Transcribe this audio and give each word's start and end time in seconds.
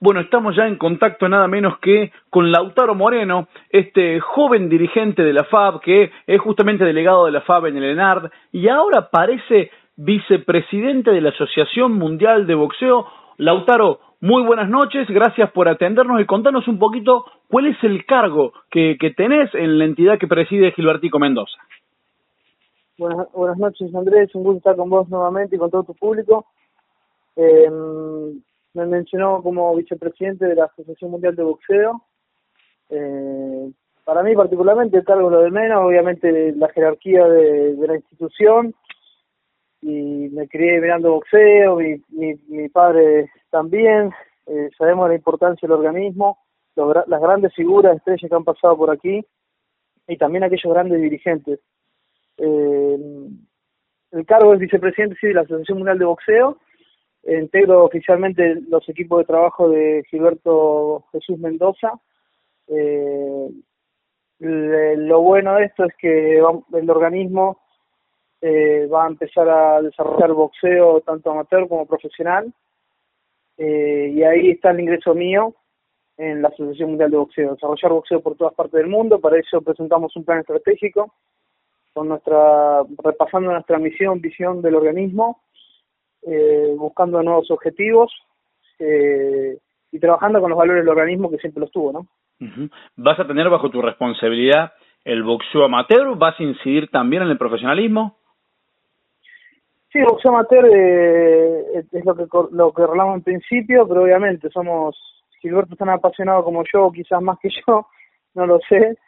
Bueno, 0.00 0.20
estamos 0.20 0.54
ya 0.54 0.68
en 0.68 0.76
contacto 0.76 1.28
nada 1.28 1.48
menos 1.48 1.78
que 1.80 2.12
con 2.30 2.52
Lautaro 2.52 2.94
Moreno, 2.94 3.48
este 3.70 4.20
joven 4.20 4.68
dirigente 4.68 5.24
de 5.24 5.32
la 5.32 5.42
FAB, 5.42 5.80
que 5.80 6.12
es 6.24 6.40
justamente 6.40 6.84
delegado 6.84 7.26
de 7.26 7.32
la 7.32 7.40
FAB 7.40 7.66
en 7.66 7.78
el 7.78 7.90
ENARD, 7.90 8.30
y 8.52 8.68
ahora 8.68 9.10
parece 9.10 9.72
vicepresidente 9.96 11.10
de 11.10 11.20
la 11.20 11.30
Asociación 11.30 11.94
Mundial 11.94 12.46
de 12.46 12.54
Boxeo. 12.54 13.06
Lautaro, 13.38 13.98
muy 14.20 14.44
buenas 14.44 14.68
noches, 14.68 15.08
gracias 15.08 15.50
por 15.50 15.68
atendernos 15.68 16.20
y 16.20 16.26
contanos 16.26 16.68
un 16.68 16.78
poquito 16.78 17.24
cuál 17.48 17.66
es 17.66 17.82
el 17.82 18.06
cargo 18.06 18.52
que, 18.70 18.96
que 19.00 19.10
tenés 19.10 19.52
en 19.54 19.78
la 19.78 19.84
entidad 19.84 20.18
que 20.18 20.28
preside 20.28 20.70
Gilbertico 20.72 21.18
Mendoza. 21.18 21.58
Buenas, 22.98 23.58
noches, 23.58 23.92
Andrés, 23.94 24.32
un 24.34 24.44
gusto 24.44 24.58
estar 24.58 24.76
con 24.76 24.90
vos 24.90 25.08
nuevamente 25.08 25.56
y 25.56 25.58
con 25.58 25.70
todo 25.70 25.82
tu 25.84 25.94
público. 25.94 26.46
Eh, 27.36 27.70
me 28.78 28.86
mencionó 28.86 29.42
como 29.42 29.74
vicepresidente 29.74 30.46
de 30.46 30.54
la 30.54 30.66
Asociación 30.66 31.10
Mundial 31.10 31.34
de 31.34 31.42
Boxeo. 31.42 32.02
Eh, 32.90 33.70
para 34.04 34.22
mí 34.22 34.34
particularmente 34.34 34.96
el 34.96 35.04
cargo 35.04 35.28
lo 35.28 35.40
de 35.40 35.50
menos, 35.50 35.84
obviamente 35.84 36.52
la 36.52 36.68
jerarquía 36.68 37.26
de, 37.26 37.74
la 37.76 37.96
institución 37.96 38.74
y 39.82 40.28
me 40.30 40.48
crié 40.48 40.80
mirando 40.80 41.12
boxeo, 41.12 41.76
mi, 41.76 42.02
mi, 42.08 42.34
mi 42.48 42.68
padre 42.68 43.30
también, 43.50 44.10
eh, 44.46 44.70
sabemos 44.78 45.08
la 45.08 45.14
importancia 45.14 45.68
del 45.68 45.76
organismo, 45.76 46.38
las 46.74 47.20
grandes 47.20 47.52
figuras, 47.54 47.96
estrellas 47.96 48.28
que 48.28 48.34
han 48.34 48.44
pasado 48.44 48.76
por 48.76 48.90
aquí 48.90 49.24
y 50.06 50.16
también 50.16 50.44
aquellos 50.44 50.72
grandes 50.72 51.02
dirigentes. 51.02 51.60
Eh, 52.38 52.98
el 54.12 54.26
cargo 54.26 54.54
es 54.54 54.60
vicepresidente 54.60 55.16
sí, 55.20 55.26
de 55.26 55.34
la 55.34 55.40
Asociación 55.42 55.78
Mundial 55.78 55.98
de 55.98 56.04
Boxeo 56.04 56.58
integro 57.24 57.84
oficialmente 57.84 58.62
los 58.68 58.88
equipos 58.88 59.18
de 59.18 59.24
trabajo 59.24 59.68
de 59.68 60.04
Gilberto 60.10 61.04
Jesús 61.12 61.38
Mendoza. 61.38 61.92
Eh, 62.68 63.48
lo 64.40 65.20
bueno 65.20 65.56
de 65.56 65.64
esto 65.64 65.84
es 65.84 65.94
que 65.96 66.38
el 66.38 66.90
organismo 66.90 67.58
eh, 68.40 68.86
va 68.86 69.04
a 69.04 69.08
empezar 69.08 69.48
a 69.48 69.82
desarrollar 69.82 70.32
boxeo 70.32 71.00
tanto 71.00 71.30
amateur 71.30 71.68
como 71.68 71.86
profesional. 71.86 72.52
Eh, 73.56 74.12
y 74.14 74.22
ahí 74.22 74.50
está 74.50 74.70
el 74.70 74.80
ingreso 74.80 75.14
mío 75.14 75.54
en 76.16 76.42
la 76.42 76.48
Asociación 76.48 76.90
Mundial 76.90 77.10
de 77.10 77.16
Boxeo, 77.16 77.54
desarrollar 77.54 77.92
boxeo 77.92 78.20
por 78.20 78.36
todas 78.36 78.54
partes 78.54 78.74
del 78.74 78.86
mundo, 78.88 79.20
para 79.20 79.38
eso 79.38 79.60
presentamos 79.62 80.14
un 80.16 80.24
plan 80.24 80.40
estratégico 80.40 81.14
con 81.92 82.08
nuestra 82.08 82.84
repasando 83.02 83.50
nuestra 83.50 83.78
misión, 83.78 84.20
visión 84.20 84.62
del 84.62 84.76
organismo 84.76 85.42
eh, 86.22 86.74
buscando 86.76 87.22
nuevos 87.22 87.50
objetivos 87.50 88.12
eh, 88.78 89.58
y 89.90 89.98
trabajando 89.98 90.40
con 90.40 90.50
los 90.50 90.58
valores 90.58 90.82
del 90.82 90.90
organismo 90.90 91.30
que 91.30 91.38
siempre 91.38 91.60
los 91.60 91.70
tuvo, 91.70 91.92
¿no? 91.92 92.06
¿Vas 92.96 93.18
a 93.18 93.26
tener 93.26 93.48
bajo 93.48 93.70
tu 93.70 93.82
responsabilidad 93.82 94.72
el 95.04 95.22
boxeo 95.22 95.64
amateur? 95.64 96.16
¿Vas 96.16 96.38
a 96.38 96.42
incidir 96.42 96.88
también 96.88 97.22
en 97.22 97.30
el 97.30 97.38
profesionalismo? 97.38 98.16
Sí, 99.92 100.00
boxeo 100.02 100.32
amateur 100.32 100.66
eh, 100.72 101.84
es 101.90 102.04
lo 102.04 102.14
que 102.14 102.26
lo 102.52 102.72
que 102.72 102.82
hablamos 102.82 103.16
en 103.16 103.22
principio, 103.22 103.88
pero 103.88 104.02
obviamente 104.02 104.50
somos 104.50 104.96
Gilberto 105.40 105.72
es 105.72 105.78
tan 105.78 105.88
apasionado 105.88 106.44
como 106.44 106.62
yo, 106.72 106.90
quizás 106.92 107.22
más 107.22 107.38
que 107.40 107.48
yo, 107.66 107.86
no 108.34 108.46
lo 108.46 108.58
sé, 108.68 108.98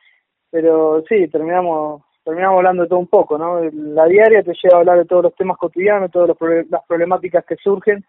pero 0.51 1.03
sí, 1.09 1.29
terminamos 1.29 2.03
terminamos 2.31 2.59
hablando 2.59 2.85
de 2.85 2.89
todo 2.89 3.01
un 3.01 3.09
poco, 3.09 3.37
¿no? 3.37 3.61
La 3.73 4.07
diaria 4.07 4.45
te 4.45 4.53
lleva 4.63 4.77
a 4.77 4.79
hablar 4.79 4.99
de 4.99 5.05
todos 5.05 5.25
los 5.25 5.35
temas 5.35 5.59
cotidianos, 5.59 6.13
todas 6.13 6.29
las 6.29 6.83
problemáticas 6.87 7.45
que 7.45 7.57
surgen 7.57 8.05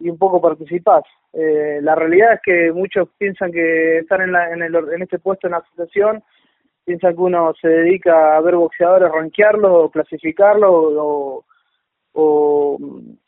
y 0.00 0.08
un 0.08 0.16
poco 0.16 0.40
participás. 0.40 1.04
Eh, 1.34 1.78
la 1.82 1.94
realidad 1.94 2.32
es 2.32 2.40
que 2.42 2.72
muchos 2.72 3.10
piensan 3.18 3.52
que 3.52 3.98
estar 3.98 4.22
en, 4.22 4.32
la, 4.32 4.50
en, 4.50 4.62
el, 4.62 4.74
en 4.74 5.02
este 5.02 5.18
puesto 5.18 5.46
en 5.46 5.50
la 5.50 5.58
asociación, 5.58 6.22
piensan 6.82 7.14
que 7.14 7.20
uno 7.20 7.52
se 7.60 7.68
dedica 7.68 8.36
a 8.36 8.40
ver 8.40 8.56
boxeadores, 8.56 9.12
rankearlos 9.12 9.70
o 9.70 9.90
clasificarlos 9.90 10.70
o, 10.72 11.44
o, 12.14 12.78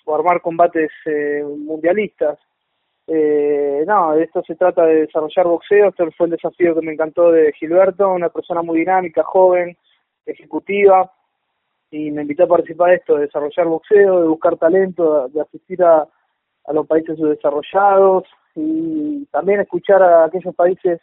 armar 0.06 0.40
combates 0.40 0.90
eh, 1.04 1.44
mundialistas. 1.44 2.38
Eh, 3.06 3.84
no, 3.86 4.14
esto 4.14 4.42
se 4.46 4.54
trata 4.54 4.86
de 4.86 5.02
desarrollar 5.02 5.46
boxeo, 5.46 5.88
este 5.90 6.10
fue 6.12 6.28
el 6.28 6.32
desafío 6.32 6.74
que 6.74 6.86
me 6.86 6.94
encantó 6.94 7.30
de 7.30 7.52
Gilberto, 7.52 8.10
una 8.10 8.30
persona 8.30 8.62
muy 8.62 8.78
dinámica, 8.78 9.22
joven, 9.22 9.76
ejecutiva 10.26 11.10
y 11.90 12.10
me 12.10 12.22
invitó 12.22 12.44
a 12.44 12.48
participar 12.48 12.90
de 12.90 12.96
esto, 12.96 13.14
de 13.14 13.22
desarrollar 13.22 13.66
boxeo, 13.66 14.20
de 14.20 14.28
buscar 14.28 14.56
talento, 14.56 15.28
de 15.28 15.40
asistir 15.40 15.82
a, 15.82 16.08
a 16.66 16.72
los 16.72 16.86
países 16.86 17.16
subdesarrollados 17.16 18.24
y 18.56 19.26
también 19.26 19.60
escuchar 19.60 20.02
a 20.02 20.24
aquellos 20.24 20.54
países 20.54 21.00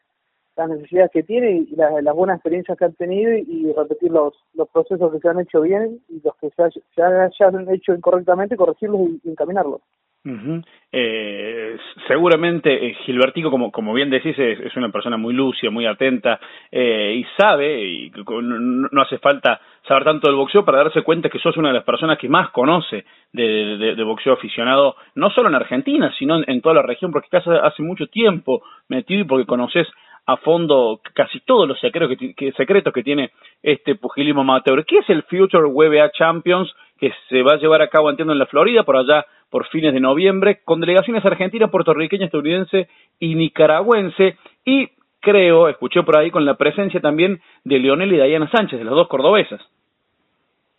las 0.57 0.69
necesidades 0.69 1.11
que 1.11 1.23
tienen 1.23 1.67
y 1.69 1.75
las, 1.75 2.03
las 2.03 2.15
buenas 2.15 2.37
experiencias 2.37 2.77
que 2.77 2.85
han 2.85 2.93
tenido 2.93 3.31
y, 3.33 3.71
repetir 3.71 4.11
los, 4.11 4.33
los 4.53 4.67
procesos 4.69 5.11
que 5.11 5.19
se 5.19 5.29
han 5.29 5.39
hecho 5.39 5.61
bien 5.61 6.01
y 6.09 6.21
los 6.21 6.35
que 6.35 6.49
se, 6.49 6.81
se 6.93 7.01
hayan 7.01 7.69
hecho 7.69 7.93
incorrectamente, 7.93 8.57
corregirlos 8.57 9.01
y 9.23 9.29
encaminarlos 9.29 9.81
eh, 10.23 11.77
seguramente 12.07 12.87
eh, 12.87 12.95
Gilbertico, 13.05 13.49
como, 13.49 13.71
como 13.71 13.93
bien 13.93 14.09
decís, 14.09 14.37
es, 14.37 14.75
una 14.75 14.89
persona 14.89 15.17
muy 15.17 15.33
lúcida, 15.33 15.71
muy 15.71 15.85
atenta 15.85 16.39
eh, 16.71 17.15
y 17.17 17.25
sabe, 17.41 17.83
y 17.83 18.11
no, 18.11 19.01
hace 19.01 19.17
falta 19.17 19.59
saber 19.87 20.03
tanto 20.03 20.27
del 20.27 20.35
boxeo 20.35 20.63
para 20.63 20.79
darse 20.79 21.01
cuenta 21.01 21.29
que 21.29 21.39
sos 21.39 21.57
una 21.57 21.69
de 21.69 21.75
las 21.75 21.83
personas 21.83 22.19
que 22.19 22.29
más 22.29 22.51
conoce 22.51 23.05
de, 23.33 24.03
boxeo 24.03 24.33
aficionado, 24.33 24.95
no 25.15 25.31
solo 25.31 25.49
en 25.49 25.55
Argentina, 25.55 26.13
sino 26.19 26.39
en, 26.45 26.61
toda 26.61 26.75
la 26.75 26.83
región, 26.83 27.11
porque 27.11 27.27
estás 27.31 27.47
hace 27.47 27.81
mucho 27.81 28.07
tiempo 28.07 28.61
metido 28.89 29.21
y 29.21 29.25
porque 29.25 29.45
conoces 29.45 29.87
a 30.27 30.37
fondo 30.37 31.01
casi 31.15 31.39
todos 31.39 31.67
los 31.67 31.79
secretos 31.79 32.15
que, 32.35 32.51
secretos 32.51 32.93
que 32.93 33.03
tiene 33.03 33.31
este 33.63 33.95
pugilismo 33.95 34.41
amateur. 34.41 34.85
¿Qué 34.85 34.99
es 34.99 35.09
el 35.09 35.23
Future 35.23 35.65
WBA 35.65 36.11
Champions 36.11 36.71
que 37.01 37.11
se 37.29 37.41
va 37.41 37.53
a 37.53 37.57
llevar 37.57 37.81
a 37.81 37.87
cabo, 37.87 38.11
entiendo, 38.11 38.31
en 38.31 38.37
la 38.37 38.45
Florida, 38.45 38.83
por 38.83 38.95
allá 38.95 39.25
por 39.49 39.67
fines 39.69 39.91
de 39.91 39.99
noviembre, 39.99 40.61
con 40.63 40.79
delegaciones 40.79 41.25
argentinas, 41.25 41.71
puertorriqueña, 41.71 42.25
estadounidense 42.25 42.87
y 43.19 43.33
nicaragüense, 43.33 44.37
y 44.63 44.87
creo, 45.19 45.67
escuché 45.67 46.03
por 46.03 46.15
ahí, 46.15 46.29
con 46.29 46.45
la 46.45 46.57
presencia 46.57 47.01
también 47.01 47.41
de 47.63 47.79
Leonel 47.79 48.13
y 48.13 48.17
Dayana 48.17 48.51
Sánchez, 48.51 48.77
de 48.77 48.85
las 48.85 48.93
dos 48.93 49.07
cordobesas. 49.07 49.59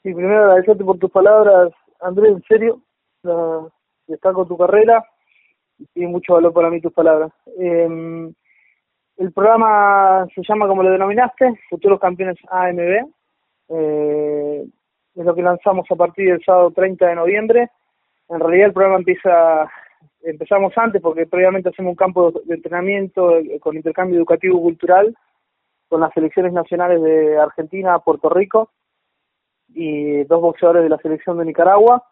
Sí, 0.04 0.14
primero 0.14 0.44
agradecerte 0.44 0.84
por 0.84 0.96
tus 0.98 1.10
palabras, 1.10 1.72
Andrés, 2.00 2.30
en 2.30 2.42
serio, 2.44 2.78
destaco 4.06 4.46
tu 4.46 4.56
carrera, 4.56 5.04
y 5.92 6.06
mucho 6.06 6.34
valor 6.34 6.52
para 6.52 6.70
mí 6.70 6.80
tus 6.80 6.92
palabras. 6.92 7.32
Eh, 7.58 8.30
el 9.16 9.32
programa 9.32 10.24
se 10.32 10.42
llama, 10.48 10.68
como 10.68 10.84
lo 10.84 10.90
denominaste, 10.92 11.52
Futuros 11.68 11.98
Campeones 11.98 12.38
AMB, 12.48 13.10
eh, 13.70 14.66
es 15.14 15.24
lo 15.24 15.34
que 15.34 15.42
lanzamos 15.42 15.86
a 15.90 15.96
partir 15.96 16.30
del 16.30 16.44
sábado 16.44 16.70
30 16.70 17.06
de 17.06 17.14
noviembre, 17.14 17.70
en 18.28 18.40
realidad 18.40 18.68
el 18.68 18.72
programa 18.72 18.98
empieza, 18.98 19.70
empezamos 20.22 20.72
antes 20.76 21.02
porque 21.02 21.26
previamente 21.26 21.68
hacemos 21.68 21.90
un 21.90 21.96
campo 21.96 22.32
de 22.32 22.54
entrenamiento 22.54 23.36
eh, 23.36 23.60
con 23.60 23.76
intercambio 23.76 24.16
educativo 24.16 24.60
cultural 24.60 25.14
con 25.92 26.00
las 26.00 26.14
selecciones 26.14 26.54
nacionales 26.54 27.02
de 27.02 27.38
Argentina, 27.38 27.98
Puerto 27.98 28.30
Rico 28.30 28.70
y 29.74 30.24
dos 30.24 30.40
boxeadores 30.40 30.84
de 30.84 30.88
la 30.88 30.96
selección 30.96 31.36
de 31.36 31.44
Nicaragua. 31.44 32.02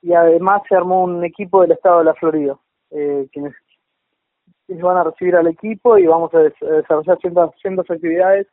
Y 0.00 0.12
además 0.12 0.62
se 0.68 0.76
armó 0.76 1.02
un 1.02 1.24
equipo 1.24 1.62
del 1.62 1.72
estado 1.72 1.98
de 1.98 2.04
la 2.04 2.14
Florida 2.14 2.56
eh, 2.92 3.26
quienes, 3.32 3.52
van 4.68 4.96
a 4.96 5.02
recibir 5.02 5.34
al 5.34 5.48
equipo 5.48 5.98
y 5.98 6.06
vamos 6.06 6.32
a, 6.34 6.38
desarrollar 6.38 7.18
ciertas, 7.18 7.90
actividades 7.90 8.46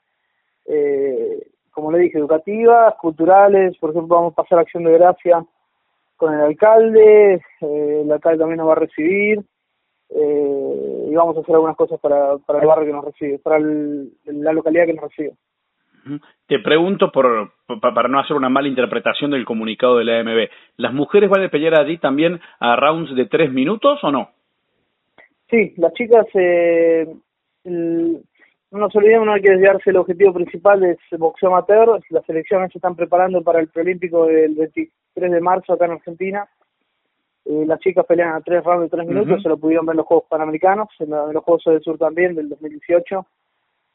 eh, 0.65 1.47
como 1.71 1.91
le 1.91 1.99
dije 1.99 2.17
educativas, 2.17 2.95
culturales, 2.95 3.77
por 3.77 3.91
ejemplo 3.91 4.15
vamos 4.15 4.33
a 4.33 4.41
pasar 4.41 4.59
acción 4.59 4.83
de 4.83 4.93
gracia 4.93 5.43
con 6.17 6.33
el 6.33 6.41
alcalde, 6.41 7.41
eh, 7.61 8.01
el 8.03 8.11
alcalde 8.11 8.39
también 8.39 8.57
nos 8.57 8.67
va 8.67 8.73
a 8.73 8.83
recibir 8.85 9.39
eh, 10.09 11.07
y 11.09 11.15
vamos 11.15 11.35
a 11.35 11.39
hacer 11.39 11.55
algunas 11.55 11.75
cosas 11.75 11.99
para, 11.99 12.37
para 12.39 12.59
el 12.59 12.67
barrio 12.67 12.85
que 12.85 12.93
nos 12.93 13.05
recibe, 13.05 13.39
para 13.39 13.59
la 13.59 14.53
localidad 14.53 14.85
que 14.85 14.93
nos 14.93 15.05
recibe. 15.05 15.33
Te 16.47 16.59
pregunto 16.59 17.11
por, 17.11 17.51
para 17.79 18.07
no 18.07 18.19
hacer 18.19 18.35
una 18.35 18.49
mala 18.49 18.67
interpretación 18.67 19.31
del 19.31 19.45
comunicado 19.45 19.97
de 19.97 20.05
la 20.05 20.19
AMB, 20.19 20.49
¿las 20.77 20.93
mujeres 20.93 21.29
van 21.29 21.43
a 21.43 21.49
pelear 21.49 21.75
allí 21.75 21.97
también 21.97 22.39
a 22.59 22.75
rounds 22.75 23.15
de 23.15 23.25
tres 23.25 23.51
minutos 23.51 24.03
o 24.03 24.11
no? 24.11 24.29
Sí, 25.49 25.73
las 25.77 25.93
chicas, 25.93 26.25
eh, 26.33 27.07
no 28.71 28.79
nos 28.79 28.95
olvidemos, 28.95 29.25
no 29.25 29.33
hay 29.33 29.41
que 29.41 29.51
desviarse, 29.51 29.89
el 29.89 29.97
objetivo 29.97 30.33
principal 30.33 30.83
es 30.83 30.97
boxeo 31.19 31.49
amateur, 31.49 32.01
las 32.09 32.25
selecciones 32.25 32.71
se 32.71 32.77
están 32.77 32.95
preparando 32.95 33.41
para 33.41 33.59
el 33.59 33.67
preolímpico 33.67 34.25
del 34.25 34.55
23 34.55 35.31
de 35.31 35.41
marzo 35.41 35.73
acá 35.73 35.85
en 35.85 35.91
Argentina, 35.91 36.47
eh, 37.45 37.65
las 37.65 37.79
chicas 37.79 38.05
pelean 38.05 38.33
a 38.33 38.41
tres 38.41 38.63
rounds 38.63 38.83
de 38.89 38.97
tres 38.97 39.07
minutos, 39.07 39.43
se 39.43 39.49
lo 39.49 39.57
pudieron 39.57 39.85
ver 39.85 39.93
en 39.93 39.97
los 39.97 40.05
Juegos 40.05 40.25
Panamericanos, 40.29 40.87
en, 40.99 41.09
los 41.09 41.43
Juegos 41.43 41.63
del 41.65 41.81
Sur 41.81 41.97
también, 41.97 42.33
del 42.33 42.47
2018, 42.47 43.25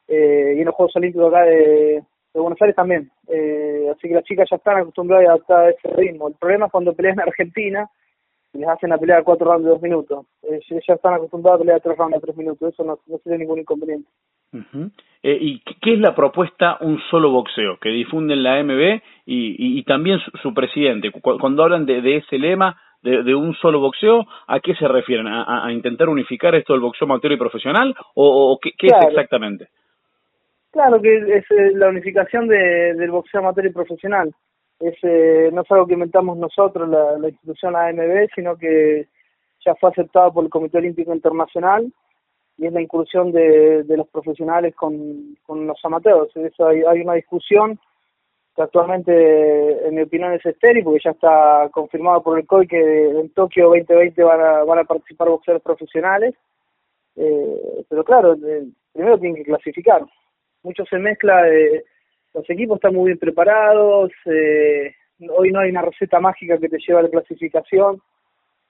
eh, 0.09 0.55
y 0.57 0.61
en 0.61 0.67
los 0.67 0.75
Juegos 0.75 0.95
Olímpicos 0.97 1.33
acá 1.33 1.45
de, 1.45 2.03
Buenos 2.35 2.61
Aires 2.61 2.77
también, 2.77 3.11
eh, 3.29 3.91
así 3.91 4.09
que 4.09 4.15
las 4.15 4.25
chicas 4.25 4.47
ya 4.51 4.57
están 4.57 4.77
acostumbradas 4.77 5.27
a 5.27 5.33
adaptar 5.33 5.65
a 5.65 5.71
ese 5.71 5.89
ritmo, 5.97 6.29
el 6.29 6.35
problema 6.35 6.67
es 6.67 6.73
cuando 6.73 6.93
pelean 6.93 7.15
en 7.15 7.21
Argentina, 7.21 7.89
les 8.53 8.69
hacen 8.69 8.93
a 8.93 8.99
pelear 8.99 9.23
cuatro 9.25 9.47
rounds 9.47 9.65
de 9.65 9.71
dos 9.71 9.83
minutos. 9.83 10.27
Eh, 10.43 10.61
ya 10.87 10.95
están 10.95 11.15
acostumbrados 11.15 11.61
a 11.61 11.63
pelear 11.63 11.81
tres 11.81 11.97
rounds 11.97 12.15
de 12.15 12.21
tres 12.21 12.37
minutos, 12.37 12.73
eso 12.73 12.85
no, 12.85 12.99
no 13.07 13.19
sería 13.19 13.39
ningún 13.39 13.59
inconveniente. 13.59 14.09
eh, 15.23 15.39
¿Y 15.41 15.61
qué 15.61 15.95
es 15.95 16.01
la 16.01 16.15
propuesta 16.15 16.79
Un 16.81 16.99
Solo 17.11 17.31
Boxeo 17.31 17.79
que 17.79 17.91
difunden 17.91 18.43
la 18.43 18.63
MB 18.63 19.01
y, 19.27 19.79
y, 19.79 19.83
también 19.85 20.19
su, 20.43 20.55
presidente? 20.55 21.11
Cuando 21.21 21.65
hablan 21.65 21.85
de, 21.85 22.01
de 22.01 22.17
ese 22.17 22.39
lema 22.39 22.81
de, 23.03 23.23
de, 23.23 23.35
un 23.35 23.55
solo 23.55 23.81
boxeo, 23.81 24.25
¿a 24.47 24.61
qué 24.61 24.75
se 24.75 24.89
refieren? 24.89 25.27
¿A, 25.27 25.67
a 25.67 25.73
intentar 25.73 26.09
unificar 26.09 26.55
esto 26.55 26.73
del 26.73 26.83
boxeo 26.83 27.07
amateur 27.07 27.33
y 27.33 27.37
profesional? 27.37 27.95
¿O, 28.15 28.53
o 28.53 28.59
qué, 28.59 28.73
qué 28.79 28.87
es 28.87 29.07
exactamente? 29.09 29.69
Claro 30.71 31.01
que 31.01 31.17
es 31.17 31.51
eh, 31.51 31.73
la 31.75 31.89
unificación 31.89 32.49
de, 32.49 32.95
del 32.95 33.11
boxeo 33.11 33.41
amateur 33.41 33.67
y 33.67 33.73
profesional 33.73 34.33
es, 34.81 34.95
eh, 35.03 35.51
no 35.53 35.63
es 35.63 35.71
algo 35.71 35.87
que 35.87 35.95
inventamos 35.95 36.37
nosotros, 36.37 36.89
la, 36.89 37.19
la 37.19 37.29
institución 37.29 37.77
AMB, 37.77 38.29
sino 38.35 38.57
que 38.57 39.09
ya 39.65 39.75
fue 39.75 39.91
aceptado 39.91 40.33
por 40.33 40.45
el 40.45 40.51
Comité 40.51 40.79
Olímpico 40.79 41.13
Internacional 41.15 41.93
y 42.59 42.67
es 42.67 42.73
la 42.73 42.81
inclusión 42.81 43.33
de, 43.33 43.83
de 43.83 43.97
los 43.97 44.09
profesionales 44.09 44.75
con, 44.75 45.37
con 45.45 45.67
los 45.67 45.79
amateurs. 45.85 46.35
Eso 46.37 46.69
hay, 46.69 46.83
hay 46.83 47.01
una 47.01 47.15
discusión 47.15 47.79
que 48.55 48.63
actualmente, 48.63 49.87
en 49.87 49.95
mi 49.95 50.03
opinión, 50.03 50.33
es 50.33 50.45
estéril, 50.47 50.85
porque 50.85 51.03
ya 51.05 51.11
está 51.11 51.69
confirmado 51.71 52.23
por 52.23 52.39
el 52.39 52.47
COI 52.47 52.67
que 52.67 53.11
en 53.11 53.29
Tokio 53.31 53.67
2020 53.67 54.23
van 54.23 54.41
a, 54.41 54.65
van 54.65 54.79
a 54.79 54.85
participar 54.85 55.29
boxeadores 55.29 55.63
profesionales. 55.63 56.35
Eh, 57.17 57.85
pero 57.89 58.03
claro, 58.03 58.35
eh, 58.35 58.67
primero 58.93 59.19
tienen 59.19 59.37
que 59.37 59.51
clasificar. 59.51 60.03
Mucho 60.63 60.85
se 60.87 60.99
mezcla 60.99 61.43
de 61.43 61.85
los 62.37 62.51
equipos 62.51 62.77
están 62.77 62.95
muy 62.95 63.07
bien 63.07 63.19
preparados, 63.19 64.13
eh, 64.27 64.95
hoy 65.31 65.51
no 65.51 65.61
hay 65.61 65.71
una 65.71 65.81
receta 65.81 66.21
mágica 66.21 66.59
que 66.59 66.69
te 66.69 66.79
lleva 66.79 67.01
a 67.01 67.05
la 67.05 67.09
clasificación 67.09 68.03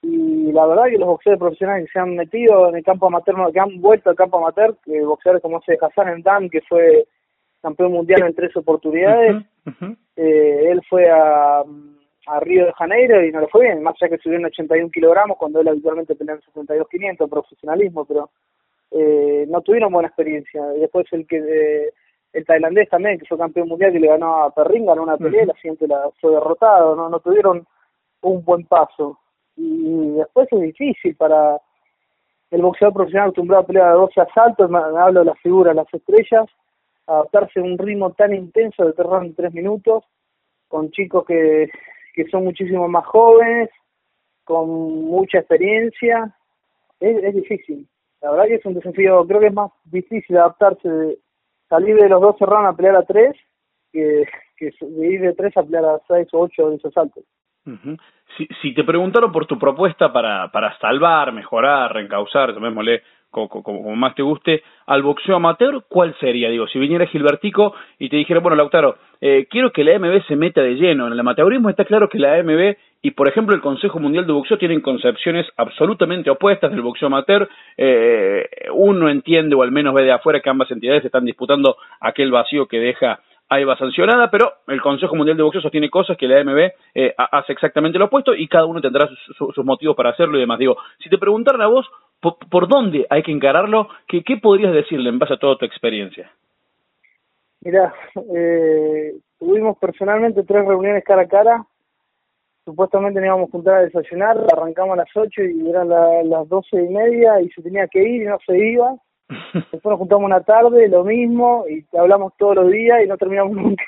y 0.01 0.53
la 0.53 0.65
verdad 0.65 0.85
que 0.85 0.97
los 0.97 1.07
boxeadores 1.09 1.39
profesionales 1.39 1.85
que 1.85 1.91
se 1.91 1.99
han 1.99 2.15
metido 2.15 2.69
en 2.69 2.77
el 2.77 2.83
campo 2.83 3.07
amateur, 3.07 3.51
que 3.51 3.59
han 3.59 3.81
vuelto 3.81 4.09
al 4.09 4.15
campo 4.15 4.37
amateur, 4.37 4.77
que 4.85 5.01
boxeadores 5.01 5.41
como 5.41 5.59
ese 5.59 5.77
Hassan 5.81 6.21
Dam, 6.21 6.49
que 6.49 6.61
fue 6.61 7.07
campeón 7.61 7.91
mundial 7.91 8.23
en 8.23 8.33
tres 8.33 8.55
oportunidades, 8.55 9.43
Eh, 10.15 10.71
él 10.71 10.81
fue 10.89 11.09
a, 11.09 11.59
a 11.59 12.39
Río 12.39 12.65
de 12.65 12.73
Janeiro 12.73 13.23
y 13.23 13.31
no 13.31 13.41
le 13.41 13.47
fue 13.47 13.65
bien, 13.65 13.83
más 13.83 13.95
allá 13.95 14.15
que 14.15 14.23
subió 14.23 14.37
en 14.37 14.45
81 14.45 14.89
kilogramos 14.91 15.37
cuando 15.37 15.59
él 15.59 15.67
habitualmente 15.67 16.15
pelea 16.15 16.35
en 16.35 16.41
62-500 16.65 17.29
profesionalismo, 17.29 18.05
pero 18.05 18.29
eh, 18.91 19.45
no 19.49 19.61
tuvieron 19.61 19.91
buena 19.91 20.07
experiencia. 20.07 20.61
Y 20.77 20.79
después 20.79 21.05
el 21.11 21.27
que... 21.27 21.37
Eh, 21.37 21.89
el 22.33 22.45
tailandés 22.45 22.89
también, 22.89 23.17
que 23.17 23.25
fue 23.25 23.37
campeón 23.37 23.69
mundial 23.69 23.95
y 23.95 23.99
le 23.99 24.07
ganó 24.07 24.43
a 24.43 24.51
Perrin, 24.51 24.85
ganó 24.85 25.03
una 25.03 25.17
pelea, 25.17 25.45
la 25.45 25.53
siguiente 25.53 25.87
la 25.87 26.09
fue 26.19 26.31
derrotado, 26.31 26.95
no, 26.95 27.09
no 27.09 27.19
tuvieron 27.19 27.65
un 28.21 28.43
buen 28.43 28.65
paso. 28.65 29.19
Y 29.55 30.11
después 30.17 30.47
es 30.51 30.61
difícil 30.61 31.15
para 31.15 31.59
el 32.51 32.61
boxeador 32.61 32.93
profesional 32.93 33.27
acostumbrado 33.27 33.63
a 33.63 33.67
pelear 33.67 33.87
a 33.89 33.93
12 33.93 34.21
asaltos, 34.21 34.71
hablo 34.71 35.21
de 35.21 35.25
las 35.25 35.39
figuras, 35.39 35.75
las 35.75 35.91
estrellas, 35.93 36.45
adaptarse 37.07 37.59
a 37.59 37.63
un 37.63 37.77
ritmo 37.77 38.11
tan 38.11 38.33
intenso 38.33 38.85
de 38.85 38.93
tres 38.93 39.07
en 39.21 39.35
tres 39.35 39.53
minutos, 39.53 40.03
con 40.67 40.91
chicos 40.91 41.25
que, 41.25 41.69
que 42.13 42.25
son 42.25 42.43
muchísimo 42.43 42.87
más 42.87 43.05
jóvenes, 43.05 43.69
con 44.43 44.69
mucha 45.05 45.39
experiencia, 45.39 46.35
es, 46.99 47.23
es 47.23 47.35
difícil. 47.35 47.87
La 48.21 48.31
verdad 48.31 48.45
que 48.45 48.55
es 48.55 48.65
un 48.65 48.73
desafío, 48.73 49.25
creo 49.25 49.39
que 49.39 49.47
es 49.47 49.53
más 49.53 49.71
difícil 49.85 50.37
adaptarse 50.37 50.89
de, 50.89 51.17
salir 51.69 51.95
de 51.95 52.09
los 52.09 52.21
12 52.21 52.45
rounds 52.45 52.73
a 52.73 52.75
pelear 52.75 52.95
a 52.95 53.03
3 53.03 53.35
que, 53.91 54.25
que 54.57 54.71
de 54.81 55.07
ir 55.07 55.21
de 55.21 55.33
3 55.33 55.57
a 55.57 55.63
pelear 55.63 55.85
a 55.85 55.99
6 56.07 56.27
o 56.33 56.39
8 56.39 56.69
de 56.69 56.75
esos 56.75 56.93
saltos. 56.93 57.23
si, 58.37 58.47
si 58.61 58.73
te 58.73 58.83
preguntaron 58.83 59.31
por 59.31 59.45
tu 59.45 59.57
propuesta 59.59 60.11
para, 60.11 60.49
para 60.51 60.77
salvar, 60.79 61.33
mejorar, 61.33 61.93
reencauzar, 61.93 62.53
llamémosle 62.53 63.01
como, 63.29 63.49
como, 63.49 63.95
más 63.95 64.15
te 64.15 64.23
guste, 64.23 64.63
al 64.85 65.03
boxeo 65.03 65.35
amateur, 65.35 65.83
¿cuál 65.89 66.15
sería? 66.19 66.49
Digo, 66.49 66.67
si 66.67 66.79
viniera 66.79 67.05
Gilbertico 67.07 67.73
y 67.99 68.09
te 68.09 68.17
dijera, 68.17 68.39
bueno, 68.39 68.55
Lautaro, 68.55 68.95
eh, 69.19 69.47
quiero 69.49 69.71
que 69.71 69.83
la 69.83 69.95
AMB 69.95 70.25
se 70.27 70.35
meta 70.35 70.61
de 70.61 70.75
lleno. 70.75 71.07
En 71.07 71.13
el 71.13 71.19
amateurismo 71.19 71.69
está 71.69 71.85
claro 71.85 72.09
que 72.09 72.19
la 72.19 72.35
AMB 72.35 72.75
y, 73.01 73.11
por 73.11 73.27
ejemplo, 73.27 73.55
el 73.55 73.61
Consejo 73.61 73.99
Mundial 73.99 74.25
de 74.25 74.33
Boxeo 74.33 74.57
tienen 74.57 74.81
concepciones 74.81 75.45
absolutamente 75.55 76.29
opuestas 76.29 76.71
del 76.71 76.81
boxeo 76.81 77.07
amateur. 77.07 77.47
Eh, 77.77 78.45
uno 78.73 79.09
entiende, 79.09 79.55
o 79.55 79.63
al 79.63 79.71
menos 79.71 79.93
ve 79.93 80.03
de 80.03 80.11
afuera, 80.11 80.41
que 80.41 80.49
ambas 80.49 80.71
entidades 80.71 81.05
están 81.05 81.25
disputando 81.25 81.77
aquel 81.99 82.31
vacío 82.31 82.67
que 82.67 82.79
deja 82.79 83.19
AIBA 83.49 83.77
sancionada, 83.77 84.29
pero 84.29 84.51
el 84.67 84.81
Consejo 84.81 85.15
Mundial 85.15 85.37
de 85.37 85.43
Boxeo 85.43 85.61
sostiene 85.61 85.89
cosas 85.89 86.17
que 86.17 86.27
la 86.27 86.41
AMB 86.41 86.71
eh, 86.95 87.13
hace 87.17 87.53
exactamente 87.53 87.97
lo 87.97 88.05
opuesto 88.05 88.33
y 88.33 88.47
cada 88.47 88.65
uno 88.65 88.81
tendrá 88.81 89.07
sus 89.37 89.65
motivos 89.65 89.95
para 89.95 90.09
hacerlo 90.09 90.37
y 90.37 90.41
demás. 90.41 90.59
Digo, 90.59 90.77
si 90.99 91.09
te 91.09 91.17
preguntaran 91.17 91.61
a 91.61 91.67
vos 91.67 91.87
por, 92.19 92.67
dónde 92.67 93.05
hay 93.09 93.23
que 93.23 93.31
encararlo, 93.31 93.87
¿qué, 94.07 94.23
¿qué 94.23 94.37
podrías 94.37 94.73
decirle 94.73 95.09
en 95.09 95.19
base 95.19 95.35
a 95.35 95.37
toda 95.37 95.57
tu 95.57 95.65
experiencia? 95.65 96.29
Mira, 97.61 97.93
eh, 98.35 99.13
tuvimos 99.39 99.77
personalmente 99.77 100.43
tres 100.43 100.65
reuniones 100.65 101.03
cara 101.03 101.21
a 101.21 101.27
cara. 101.27 101.65
Supuestamente 102.67 103.21
nos 103.21 103.27
íbamos 103.27 103.47
a 103.47 103.51
juntar 103.53 103.75
a 103.75 103.81
desayunar, 103.83 104.45
arrancamos 104.51 104.95
a 104.95 104.97
las 104.97 105.15
ocho 105.15 105.41
y 105.41 105.69
eran 105.69 105.87
las 105.87 106.49
doce 106.49 106.83
y 106.83 106.89
media 106.89 107.39
y 107.39 107.49
se 107.51 107.61
tenía 107.61 107.87
que 107.87 108.03
ir 108.03 108.23
y 108.23 108.25
no 108.25 108.37
se 108.45 108.57
iba. 108.57 108.93
Después 109.71 109.85
nos 109.85 109.97
juntamos 109.97 110.25
una 110.25 110.41
tarde, 110.41 110.89
lo 110.89 111.05
mismo, 111.05 111.63
y 111.69 111.85
hablamos 111.97 112.33
todos 112.37 112.57
los 112.57 112.69
días 112.69 113.05
y 113.05 113.07
no 113.07 113.15
terminamos 113.15 113.53
nunca. 113.55 113.85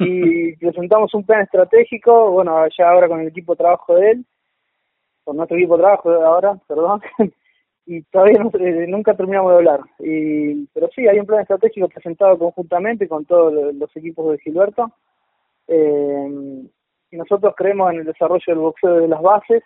y 0.00 0.54
presentamos 0.56 1.14
un 1.14 1.24
plan 1.24 1.40
estratégico, 1.40 2.32
bueno, 2.32 2.62
ya 2.76 2.90
ahora 2.90 3.08
con 3.08 3.20
el 3.20 3.28
equipo 3.28 3.54
de 3.54 3.56
trabajo 3.56 3.94
de 3.94 4.10
él, 4.10 4.26
con 5.24 5.38
nuestro 5.38 5.56
equipo 5.56 5.78
de 5.78 5.82
trabajo 5.84 6.10
ahora, 6.10 6.58
perdón, 6.68 7.00
y 7.86 8.02
todavía 8.02 8.42
eh, 8.52 8.86
nunca 8.86 9.14
terminamos 9.14 9.52
de 9.52 9.56
hablar. 9.56 9.80
Y, 9.98 10.66
pero 10.74 10.90
sí, 10.94 11.08
hay 11.08 11.18
un 11.18 11.24
plan 11.24 11.40
estratégico 11.40 11.88
presentado 11.88 12.38
conjuntamente 12.38 13.08
con 13.08 13.24
todos 13.24 13.74
los 13.74 13.96
equipos 13.96 14.30
de 14.30 14.38
Gilberto. 14.40 14.92
Eh, 15.68 16.68
y 17.10 17.16
nosotros 17.16 17.54
creemos 17.56 17.92
en 17.92 18.00
el 18.00 18.04
desarrollo 18.04 18.44
del 18.46 18.58
boxeo 18.58 18.94
de 18.96 19.08
las 19.08 19.20
bases, 19.20 19.62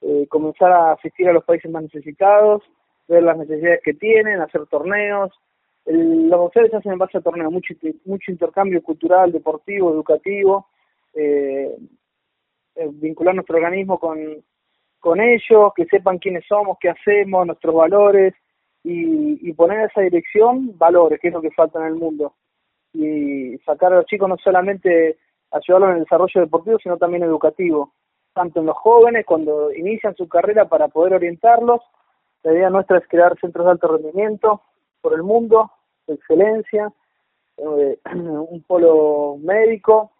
eh, 0.00 0.26
comenzar 0.28 0.72
a 0.72 0.92
asistir 0.92 1.28
a 1.28 1.32
los 1.32 1.44
países 1.44 1.70
más 1.70 1.82
necesitados, 1.82 2.62
ver 3.06 3.22
las 3.22 3.36
necesidades 3.36 3.80
que 3.84 3.94
tienen, 3.94 4.40
hacer 4.40 4.66
torneos. 4.66 5.30
El, 5.84 6.28
los 6.28 6.40
boxeadores 6.40 6.70
se 6.70 6.76
hacen 6.78 6.92
en 6.92 6.98
base 6.98 7.18
a 7.18 7.20
torneos, 7.20 7.52
mucho, 7.52 7.74
mucho 8.04 8.32
intercambio 8.32 8.82
cultural, 8.82 9.32
deportivo, 9.32 9.92
educativo, 9.92 10.66
eh, 11.14 11.76
eh 12.74 12.88
vincular 12.90 13.34
nuestro 13.34 13.56
organismo 13.56 13.98
con, 13.98 14.42
con 14.98 15.20
ellos, 15.20 15.72
que 15.76 15.84
sepan 15.86 16.18
quiénes 16.18 16.44
somos, 16.46 16.78
qué 16.80 16.88
hacemos, 16.88 17.46
nuestros 17.46 17.74
valores 17.74 18.34
y, 18.82 19.48
y 19.48 19.52
poner 19.52 19.78
en 19.80 19.84
esa 19.86 20.00
dirección 20.00 20.76
valores, 20.78 21.20
que 21.20 21.28
es 21.28 21.34
lo 21.34 21.42
que 21.42 21.50
falta 21.50 21.80
en 21.80 21.86
el 21.86 21.94
mundo. 21.96 22.34
Y 22.94 23.58
sacar 23.58 23.92
a 23.92 23.96
los 23.96 24.06
chicos 24.06 24.28
no 24.28 24.36
solamente 24.38 25.18
ayudarlos 25.52 25.90
en 25.90 25.96
el 25.96 26.04
desarrollo 26.04 26.40
deportivo, 26.40 26.78
sino 26.82 26.96
también 26.96 27.22
educativo, 27.22 27.92
tanto 28.32 28.60
en 28.60 28.66
los 28.66 28.76
jóvenes 28.76 29.26
cuando 29.26 29.72
inician 29.72 30.16
su 30.16 30.28
carrera 30.28 30.68
para 30.68 30.88
poder 30.88 31.14
orientarlos. 31.14 31.80
La 32.42 32.52
idea 32.52 32.70
nuestra 32.70 32.98
es 32.98 33.06
crear 33.06 33.38
centros 33.40 33.66
de 33.66 33.72
alto 33.72 33.88
rendimiento 33.88 34.62
por 35.00 35.14
el 35.14 35.22
mundo, 35.22 35.70
de 36.06 36.14
excelencia, 36.14 36.92
eh, 37.56 37.98
un 38.14 38.64
polo 38.66 39.36
médico 39.38 40.10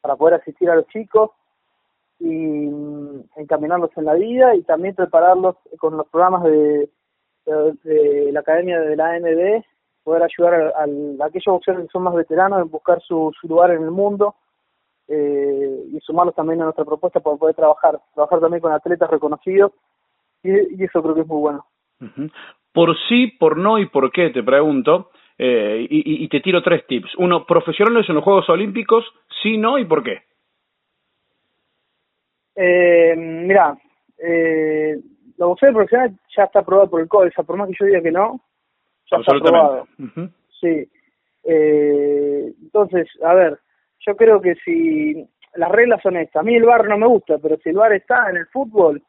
para 0.00 0.16
poder 0.16 0.34
asistir 0.40 0.70
a 0.70 0.76
los 0.76 0.86
chicos 0.88 1.30
y 2.20 2.26
mm, 2.26 3.24
encaminarlos 3.36 3.90
en 3.96 4.04
la 4.04 4.14
vida 4.14 4.54
y 4.54 4.62
también 4.62 4.94
prepararlos 4.94 5.56
con 5.78 5.96
los 5.96 6.06
programas 6.08 6.44
de, 6.44 6.88
de, 7.46 8.30
la 8.32 8.40
academia 8.40 8.80
de 8.80 8.96
la 8.96 9.10
ANB, 9.10 9.64
poder 10.04 10.22
ayudar 10.22 10.54
a, 10.54 10.82
a, 10.82 11.26
aquellos 11.26 11.52
boxeadores 11.52 11.88
que 11.88 11.92
son 11.92 12.02
más 12.04 12.14
veteranos 12.14 12.62
en 12.62 12.70
buscar 12.70 13.00
su, 13.02 13.32
su 13.40 13.48
lugar 13.48 13.72
en 13.72 13.82
el 13.82 13.90
mundo 13.90 14.36
eh, 15.08 15.84
y 15.92 16.00
sumarlos 16.00 16.34
también 16.34 16.60
a 16.60 16.64
nuestra 16.64 16.84
propuesta 16.84 17.20
para 17.20 17.36
poder 17.36 17.54
trabajar, 17.54 18.00
trabajar 18.14 18.40
también 18.40 18.60
con 18.60 18.72
atletas 18.72 19.10
reconocidos 19.10 19.72
y, 20.42 20.50
y 20.50 20.84
eso 20.84 21.02
creo 21.02 21.14
que 21.14 21.22
es 21.22 21.26
muy 21.26 21.40
bueno. 21.40 21.66
Por 22.72 22.96
sí, 23.08 23.28
por 23.38 23.56
no 23.56 23.78
y 23.78 23.86
por 23.86 24.10
qué, 24.10 24.30
te 24.30 24.42
pregunto, 24.42 25.10
eh, 25.38 25.86
y, 25.88 26.24
y 26.24 26.28
te 26.28 26.40
tiro 26.40 26.62
tres 26.62 26.86
tips. 26.86 27.14
Uno, 27.18 27.44
profesionales 27.46 28.08
en 28.08 28.16
los 28.16 28.24
Juegos 28.24 28.48
Olímpicos, 28.48 29.04
sí, 29.42 29.56
no 29.56 29.78
y 29.78 29.84
por 29.84 30.02
qué. 30.02 30.22
Eh, 32.56 33.14
mira, 33.16 33.76
eh, 34.18 34.96
la 35.36 35.46
boxeo 35.46 35.72
profesional 35.72 36.16
ya 36.36 36.44
está 36.44 36.60
aprobado 36.60 36.90
por 36.90 37.00
el 37.00 37.08
CODESA, 37.08 37.42
por 37.42 37.56
más 37.56 37.68
que 37.68 37.74
yo 37.78 37.86
diga 37.86 38.00
que 38.00 38.12
no, 38.12 38.40
ya 39.10 39.18
está 39.18 39.36
aprobado. 39.36 39.86
Sí. 40.60 40.88
Eh, 41.44 42.52
entonces, 42.62 43.08
a 43.22 43.34
ver, 43.34 43.58
yo 44.00 44.16
creo 44.16 44.40
que 44.40 44.54
si 44.64 45.26
las 45.54 45.70
reglas 45.70 46.02
son 46.02 46.16
estas, 46.16 46.40
a 46.40 46.42
mí 46.42 46.54
el 46.56 46.64
bar 46.64 46.88
no 46.88 46.98
me 46.98 47.06
gusta, 47.06 47.38
pero 47.38 47.56
si 47.58 47.70
el 47.70 47.76
bar 47.76 47.92
está 47.92 48.30
en 48.30 48.38
el 48.38 48.46
fútbol, 48.46 49.02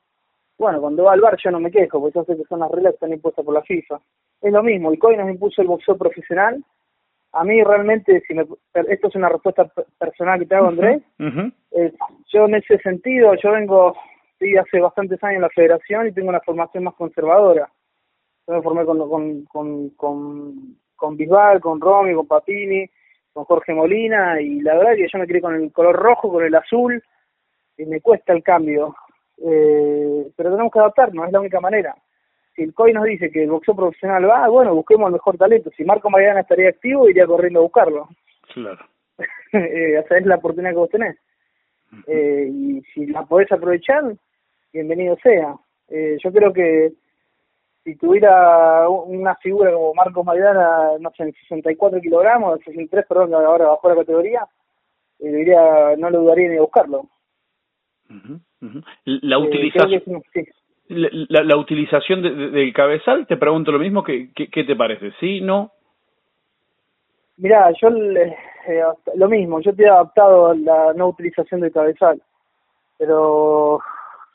bueno, 0.58 0.80
cuando 0.80 1.04
va 1.04 1.13
al 1.13 1.22
bar 1.22 1.38
yo 1.44 1.51
no 1.51 1.60
me 1.60 1.72
quejo, 1.72 2.00
porque 2.00 2.20
yo 2.20 2.24
sé 2.25 2.38
que 2.38 2.48
son 2.48 2.60
las 2.60 2.72
reglas 2.72 2.92
que 2.92 2.96
están 2.96 3.13
impuestas 3.13 3.44
por 3.44 3.54
la 3.54 3.62
FIFA. 3.63 4.00
Es 4.42 4.54
lo 4.54 4.63
mismo, 4.63 4.92
el 4.92 5.00
COI 5.00 5.18
nos 5.18 5.30
impuso 5.30 5.62
el 5.62 5.68
boxeo 5.68 5.98
profesional, 5.98 6.63
a 7.34 7.44
mí 7.44 7.62
realmente, 7.63 8.24
si 8.25 8.34
me, 8.34 8.46
esto 8.88 9.08
es 9.10 9.15
una 9.15 9.27
respuesta 9.27 9.70
personal 9.98 10.39
que 10.39 10.46
te 10.46 10.56
hago, 10.56 10.70
Andrés, 10.70 11.04
eh, 11.72 11.92
yo 12.32 12.46
en 12.46 12.56
ese 12.56 12.77
sentido, 12.77 13.36
yo 13.36 13.51
vengo 13.51 13.94
estoy 14.36 14.58
hace 14.58 14.80
bastantes 14.80 15.24
años 15.24 15.38
en 15.38 15.42
la 15.42 15.50
federación 15.50 16.08
y 16.08 16.12
tengo 16.12 16.30
una 16.30 16.42
formación 16.42 16.84
más 16.84 16.96
conservadora. 16.96 17.70
Yo 18.48 18.54
me 18.54 18.62
formé 18.62 18.86
con, 18.86 18.98
con, 19.10 19.46
con, 19.46 19.89
con, 19.92 20.77
con 20.96 21.18
Bisbal, 21.18 21.60
con 21.62 21.80
Romy, 21.82 22.13
con 22.13 22.27
Papini, 22.27 22.89
con 23.36 23.44
Jorge 23.44 23.74
Molina 23.74 24.39
y 24.39 24.62
la 24.62 24.77
verdad 24.77 24.96
que 24.96 25.10
yo 25.12 25.20
me 25.20 25.27
crié 25.27 25.42
con 25.42 25.56
el 25.56 25.70
color 25.74 25.94
rojo, 25.94 26.32
con 26.32 26.46
el 26.46 26.56
azul 26.56 27.04
y 27.77 27.86
me 27.86 28.00
cuesta 28.00 28.32
el 28.32 28.42
cambio. 28.42 28.96
Eh, 29.46 30.32
pero 30.38 30.51
tenemos 30.51 30.72
que 30.72 30.80
adaptarnos, 30.80 31.25
es 31.27 31.34
la 31.34 31.42
única 31.42 31.60
manera. 31.60 31.94
Si 32.56 32.63
el 32.63 32.74
COI 32.74 32.94
nos 32.94 33.04
dice 33.04 33.30
que 33.30 33.44
el 33.44 33.50
boxeo 33.51 33.75
profesional 33.75 34.30
va, 34.30 34.48
bueno, 34.48 34.74
busquemos 34.74 35.08
el 35.08 35.13
mejor 35.13 35.38
talento. 35.38 35.70
Si 35.75 35.84
Marco 35.84 36.10
Mariana 36.10 36.39
estaría 36.39 36.70
activo, 36.70 37.10
iría 37.10 37.27
corriendo 37.27 37.60
a 37.60 37.63
buscarlo. 37.63 38.08
Claro. 38.54 38.86
eh, 39.51 40.00
esa 40.00 40.18
es 40.18 40.25
la 40.25 40.38
oportunidad 40.38 40.72
que 40.72 40.77
vos 40.77 40.89
tenés. 40.89 41.18
Eh, 42.08 42.50
y 42.50 42.82
si 42.94 43.06
la 43.08 43.24
podés 43.24 43.51
aprovechar, 43.51 44.15
bienvenido 44.72 45.18
sea. 45.22 45.56
Eh, 45.89 46.18
yo 46.24 46.32
creo 46.32 46.54
que 46.54 46.94
si 47.86 47.96
tuviera 47.98 48.89
una 48.89 49.36
figura 49.36 49.72
como 49.72 49.94
Marco 49.94 50.24
Maidana, 50.24 50.98
no 51.00 51.12
sé, 51.12 51.22
en 51.24 51.34
64 51.34 52.01
kilogramos, 52.01 52.58
63, 52.65 53.06
perdón, 53.08 53.36
ahora 53.36 53.68
bajó 53.68 53.89
la 53.89 53.98
categoría, 53.98 54.42
eh, 55.20 55.32
diría, 55.32 55.96
no 55.96 56.10
lo 56.10 56.22
dudaría 56.22 56.50
ni 56.50 56.58
buscarlo. 56.58 57.08
La 59.06 59.38
utilización... 59.38 60.24
La, 60.88 61.44
la, 61.44 61.58
utilización 61.58 62.22
de, 62.22 62.30
del 62.51 62.72
cabezal, 62.72 63.25
te 63.25 63.38
pregunto 63.38 63.72
lo 63.72 63.80
mismo, 63.80 64.04
¿qué, 64.04 64.30
qué, 64.36 64.63
te 64.63 64.75
parece? 64.75 65.12
¿Sí, 65.20 65.42
no? 65.42 65.72
Mirá, 67.38 67.72
yo 67.82 67.89
eh, 67.89 68.36
lo 69.15 69.27
mismo, 69.27 69.62
yo 69.62 69.74
te 69.74 69.84
he 69.84 69.89
adaptado 69.89 70.48
a 70.48 70.56
la 70.56 70.94
no 70.94 71.08
utilización 71.08 71.62
del 71.62 71.72
cabezal, 71.72 72.22
pero 73.00 73.80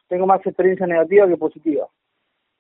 tengo 0.09 0.27
más 0.27 0.45
experiencia 0.45 0.89
negativa 0.89 1.29
que 1.29 1.37
positiva. 1.37 1.87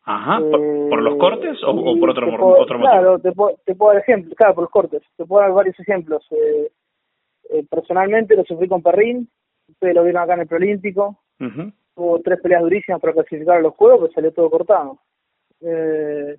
Ajá, 0.05 0.41
¿por, 0.41 1.03
los 1.03 1.17
cortes 1.17 1.59
o, 1.63 1.75
por 1.99 2.11
otro, 2.11 2.27
otro 2.59 2.79
motivo? 2.79 2.91
Claro, 2.91 3.19
te 3.19 3.33
puedo, 3.33 3.57
te 3.65 3.75
puedo 3.75 3.93
dar 3.93 4.03
ejemplos, 4.03 4.35
claro, 4.35 4.55
por 4.55 4.63
los 4.63 4.71
cortes, 4.71 5.03
te 5.17 5.25
puedo 5.27 5.43
dar 5.43 5.53
varios 5.53 5.79
ejemplos. 5.79 6.27
Eh, 6.31 6.71
eh, 7.51 7.65
personalmente 7.69 8.35
lo 8.35 8.45
sufrí 8.45 8.69
con 8.69 8.83
Perrin, 8.83 9.29
ustedes 9.69 9.95
lo 9.95 10.05
vieron 10.05 10.23
acá 10.23 10.35
en 10.35 10.41
el 10.41 10.47
Preolímpico, 10.47 11.19
uh 11.41 11.71
hubo 11.97 12.19
tres 12.21 12.41
peleas 12.41 12.63
durísimas 12.63 12.99
para 13.01 13.13
clasificar 13.13 13.59
a 13.59 13.61
los 13.61 13.75
juegos, 13.75 14.01
pero 14.01 14.13
salió 14.15 14.33
todo 14.33 14.49
cortado. 14.49 14.99
Eh, 15.61 16.39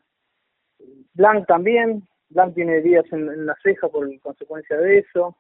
Blanc 1.14 1.46
también, 1.46 2.08
Blanc 2.30 2.56
tiene 2.56 2.82
días 2.82 3.06
en, 3.12 3.46
la 3.46 3.56
ceja 3.62 3.88
por 3.90 4.08
consecuencia 4.22 4.78
de 4.78 5.00
eso. 5.00 5.36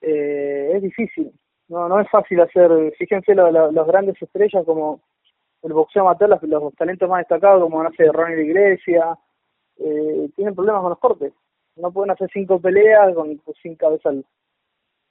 Eh, 0.00 0.72
es 0.74 0.82
difícil, 0.82 1.32
no 1.68 1.88
no 1.88 1.98
es 1.98 2.08
fácil 2.10 2.40
hacer, 2.40 2.70
fíjense 2.98 3.34
lo, 3.34 3.50
las 3.50 3.86
grandes 3.86 4.20
estrellas 4.20 4.64
como 4.64 5.00
el 5.62 5.72
boxeo 5.72 6.02
amateur, 6.02 6.28
los, 6.28 6.42
los 6.42 6.74
talentos 6.74 7.08
más 7.08 7.20
destacados 7.20 7.62
como, 7.62 7.82
no 7.82 7.90
sé, 7.92 8.10
Ronnie 8.10 8.36
de 8.36 8.44
Iglesia, 8.44 9.16
eh, 9.78 10.28
tienen 10.34 10.54
problemas 10.54 10.82
con 10.82 10.90
los 10.90 10.98
cortes. 10.98 11.32
No 11.76 11.90
pueden 11.90 12.10
hacer 12.10 12.28
cinco 12.32 12.60
peleas 12.60 13.14
con, 13.14 13.40
sin 13.62 13.76
cabezal. 13.76 14.24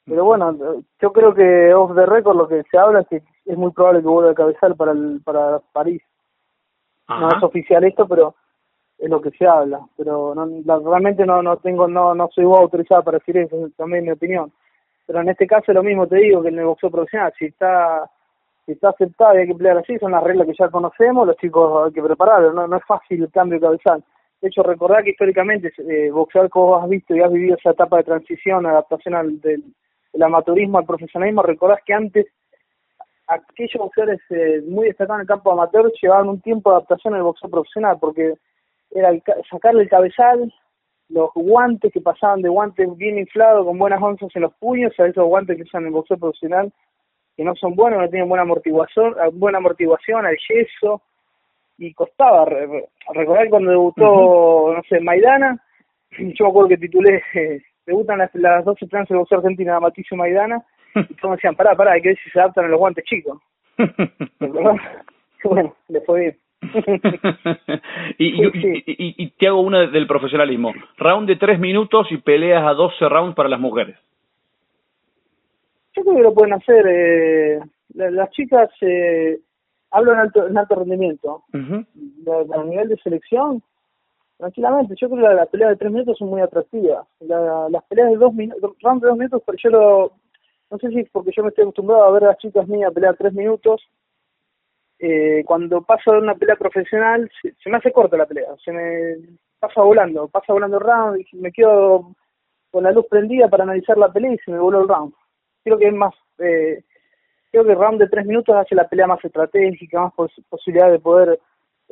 Pero 0.05 0.25
bueno, 0.25 0.83
yo 0.99 1.13
creo 1.13 1.33
que 1.33 1.73
off 1.73 1.95
the 1.95 2.05
record 2.05 2.35
lo 2.35 2.47
que 2.47 2.63
se 2.69 2.77
habla 2.77 3.01
es 3.01 3.07
que 3.07 3.23
es 3.45 3.57
muy 3.57 3.71
probable 3.71 4.01
que 4.01 4.07
vuelva 4.07 4.31
a 4.31 4.35
cabezal 4.35 4.75
para 4.75 4.91
el, 4.91 5.21
para 5.23 5.59
París. 5.73 6.01
No 7.07 7.29
es 7.29 7.43
oficial 7.43 7.83
esto, 7.83 8.07
pero 8.07 8.35
es 8.97 9.09
lo 9.09 9.21
que 9.21 9.31
se 9.31 9.45
habla. 9.45 9.81
Pero 9.97 10.33
no, 10.33 10.79
realmente 10.89 11.25
no 11.25 11.41
no 11.41 11.57
tengo 11.57 11.87
no 11.87 12.15
no 12.15 12.29
soy 12.33 12.45
autorizada 12.45 13.01
para 13.01 13.19
decir 13.19 13.37
eso, 13.37 13.69
también 13.75 14.05
mi 14.05 14.11
opinión. 14.11 14.51
Pero 15.05 15.21
en 15.21 15.29
este 15.29 15.45
caso 15.47 15.65
es 15.67 15.75
lo 15.75 15.83
mismo, 15.83 16.07
te 16.07 16.17
digo, 16.17 16.41
que 16.41 16.49
en 16.49 16.59
el 16.59 16.65
boxeo 16.65 16.89
profesional, 16.89 17.33
si 17.37 17.45
está 17.45 18.09
está 18.67 18.89
aceptado 18.89 19.35
y 19.35 19.39
hay 19.39 19.47
que 19.47 19.55
pelear 19.55 19.77
así, 19.77 19.97
son 19.97 20.11
las 20.11 20.23
reglas 20.23 20.47
que 20.47 20.53
ya 20.57 20.69
conocemos, 20.69 21.27
los 21.27 21.37
chicos 21.37 21.87
hay 21.87 21.93
que 21.93 22.03
prepararlo, 22.03 22.53
no, 22.53 22.77
es 22.77 22.85
fácil 22.85 23.23
el 23.23 23.31
cambio 23.31 23.59
de 23.59 23.65
cabezal. 23.65 24.03
De 24.41 24.47
hecho, 24.47 24.63
recordar 24.63 25.03
que 25.03 25.11
históricamente 25.11 25.71
eh, 25.77 26.09
boxear 26.09 26.49
como 26.49 26.77
has 26.77 26.89
visto 26.89 27.15
y 27.15 27.21
has 27.21 27.31
vivido 27.31 27.55
esa 27.55 27.71
etapa 27.71 27.97
de 27.97 28.03
transición, 28.03 28.65
adaptación 28.65 29.15
al, 29.15 29.39
del, 29.41 29.63
el 30.13 30.23
amateurismo 30.23 30.77
al 30.77 30.85
profesionalismo, 30.85 31.43
recordás 31.43 31.79
que 31.85 31.93
antes 31.93 32.27
aquellos 33.27 33.77
boxeadores 33.77 34.19
eh, 34.29 34.61
muy 34.67 34.87
destacados 34.87 35.19
en 35.19 35.21
el 35.21 35.27
campo 35.27 35.51
amateur 35.51 35.91
llevaban 36.01 36.29
un 36.29 36.41
tiempo 36.41 36.69
de 36.69 36.77
adaptación 36.77 37.13
al 37.13 37.23
boxeo 37.23 37.49
profesional, 37.49 37.97
porque 37.99 38.35
era 38.91 39.09
el, 39.09 39.23
sacarle 39.49 39.83
el 39.83 39.89
cabezal, 39.89 40.53
los 41.09 41.29
guantes 41.35 41.91
que 41.91 42.01
pasaban 42.01 42.41
de 42.41 42.49
guantes 42.49 42.87
bien 42.97 43.17
inflados 43.17 43.65
con 43.65 43.77
buenas 43.77 44.01
onzas 44.01 44.29
en 44.33 44.43
los 44.43 44.53
puños 44.55 44.93
a 44.97 45.07
esos 45.07 45.25
guantes 45.25 45.57
que 45.57 45.63
usan 45.63 45.85
el 45.85 45.91
boxeo 45.91 46.17
profesional 46.17 46.71
que 47.41 47.45
no 47.45 47.55
son 47.55 47.75
buenos, 47.75 47.99
no 47.99 48.07
tienen 48.07 48.29
buena 48.29 48.43
amortiguación, 48.43 49.15
buena 49.33 49.57
amortiguación 49.57 50.27
al 50.27 50.37
yeso 50.47 51.01
y 51.79 51.91
costaba 51.91 52.45
recordar 52.45 53.49
cuando 53.49 53.71
debutó, 53.71 54.75
no 54.75 54.81
sé, 54.87 54.99
Maidana, 54.99 55.59
yo 56.19 56.45
me 56.45 56.49
acuerdo 56.49 56.69
que 56.69 56.77
titulé 56.77 57.23
debutan 57.87 58.19
las, 58.19 58.29
las 58.35 58.63
12 58.63 58.85
trans 58.87 59.09
de 59.09 59.15
boxeo 59.15 59.39
argentina 59.39 59.79
Matillo 59.79 60.15
Maidana 60.17 60.63
y 60.95 61.15
todos 61.15 61.37
decían, 61.37 61.55
pará, 61.55 61.75
pará, 61.75 61.93
hay 61.93 62.03
que 62.03 62.09
ver 62.09 62.19
si 62.23 62.29
se 62.29 62.39
adaptan 62.39 62.65
a 62.65 62.67
los 62.67 62.79
guantes 62.79 63.05
chicos. 63.05 63.39
bueno, 65.43 65.75
le 65.87 66.01
fue 66.01 66.19
bien. 66.19 66.37
y, 68.19 68.45
y, 68.45 68.83
y, 68.85 69.29
te 69.31 69.47
hago 69.47 69.61
una 69.61 69.87
del 69.87 70.05
profesionalismo. 70.05 70.73
Round 70.99 71.27
de 71.27 71.37
tres 71.37 71.57
minutos 71.57 72.05
y 72.11 72.17
peleas 72.17 72.63
a 72.63 72.75
12 72.75 73.09
rounds 73.09 73.35
para 73.35 73.49
las 73.49 73.59
mujeres. 73.59 73.97
Yo 76.01 76.05
creo 76.05 76.17
que 76.17 76.23
lo 76.23 76.33
pueden 76.33 76.53
hacer. 76.53 76.83
Eh, 76.87 77.59
las 77.93 78.31
chicas 78.31 78.71
eh, 78.81 79.39
hablo 79.91 80.13
en 80.13 80.19
alto, 80.19 80.47
en 80.47 80.57
alto 80.57 80.75
rendimiento. 80.75 81.43
a 81.53 82.63
nivel 82.63 82.89
de 82.89 82.97
selección, 83.03 83.61
tranquilamente. 84.37 84.95
Yo 84.99 85.09
creo 85.09 85.29
que 85.29 85.35
las 85.35 85.47
peleas 85.49 85.69
de 85.69 85.75
tres 85.75 85.91
minutos 85.91 86.17
son 86.17 86.29
muy 86.29 86.41
atractivas. 86.41 87.05
las 87.19 87.83
peleas 87.83 88.09
de 88.09 88.17
dos 88.17 88.33
minutos, 88.33 88.71
round 88.81 89.03
de 89.03 89.09
dos 89.09 89.17
minutos, 89.17 89.43
pero 89.45 89.57
yo 89.61 89.69
lo, 89.69 90.11
no 90.71 90.77
sé 90.79 90.89
si 90.89 91.01
es 91.01 91.09
porque 91.11 91.31
yo 91.35 91.43
me 91.43 91.49
estoy 91.49 91.63
acostumbrado 91.63 92.03
a 92.03 92.11
ver 92.11 92.23
a 92.23 92.27
las 92.29 92.37
chicas 92.39 92.67
mías 92.67 92.91
pelear 92.93 93.15
tres 93.15 93.33
minutos. 93.33 93.87
Eh, 94.97 95.43
cuando 95.45 95.83
paso 95.83 96.13
de 96.13 96.19
una 96.19 96.33
pelea 96.33 96.55
profesional, 96.55 97.29
se, 97.41 97.69
me 97.69 97.77
hace 97.77 97.91
corta 97.91 98.17
la 98.17 98.25
pelea, 98.25 98.55
se 98.63 98.71
me 98.71 99.37
pasa 99.59 99.81
volando, 99.81 100.27
pasa 100.27 100.51
volando 100.51 100.77
el 100.77 100.83
round 100.83 101.25
y 101.31 101.37
me 101.37 101.51
quedo 101.51 102.15
con 102.71 102.83
la 102.83 102.91
luz 102.91 103.05
prendida 103.07 103.47
para 103.49 103.63
analizar 103.63 103.97
la 103.97 104.11
pelea 104.11 104.33
y 104.33 104.37
se 104.39 104.51
me 104.51 104.59
voló 104.59 104.81
el 104.81 104.87
round. 104.87 105.13
Creo 105.63 105.77
que 105.77 105.87
es 105.87 105.93
más, 105.93 106.13
eh, 106.39 106.83
creo 107.51 107.63
que 107.63 107.71
el 107.71 107.77
round 107.77 107.99
de 107.99 108.09
tres 108.09 108.25
minutos 108.25 108.55
hace 108.55 108.75
la 108.75 108.87
pelea 108.87 109.07
más 109.07 109.23
estratégica, 109.23 110.01
más 110.01 110.13
posibilidad 110.49 110.91
de 110.91 110.99
poder 110.99 111.39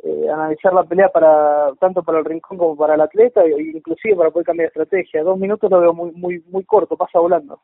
eh, 0.02 0.30
analizar 0.32 0.72
la 0.72 0.84
pelea 0.84 1.08
para 1.10 1.72
tanto 1.78 2.02
para 2.02 2.18
el 2.18 2.24
rincón 2.24 2.56
como 2.56 2.76
para 2.76 2.94
el 2.94 3.00
atleta 3.00 3.42
e 3.42 3.62
inclusive 3.74 4.16
para 4.16 4.30
poder 4.30 4.46
cambiar 4.46 4.70
de 4.70 4.82
estrategia. 4.82 5.22
Dos 5.22 5.38
minutos 5.38 5.70
lo 5.70 5.80
veo 5.80 5.92
muy 5.92 6.12
muy 6.12 6.42
muy 6.50 6.64
corto, 6.64 6.96
pasa 6.96 7.18
volando. 7.18 7.60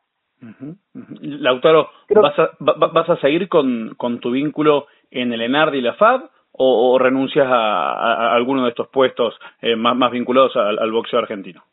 Lautaro, 1.21 1.89
¿vas, 2.09 2.37
a, 2.37 2.51
¿vas 2.59 3.09
a 3.09 3.17
seguir 3.17 3.49
con, 3.49 3.95
con 3.97 4.19
tu 4.19 4.31
vínculo 4.31 4.85
en 5.09 5.33
el 5.33 5.41
ENARD 5.41 5.73
y 5.73 5.81
la 5.81 5.95
FAB 5.95 6.29
o, 6.51 6.97
renuncias 6.99 7.47
a, 7.47 8.33
alguno 8.33 8.63
de 8.63 8.69
estos 8.69 8.87
puestos 8.89 9.35
eh, 9.61 9.75
más, 9.75 9.95
más 9.95 10.11
vinculados 10.11 10.55
al, 10.55 10.91
boxeo 10.91 11.19
argentino? 11.19 11.63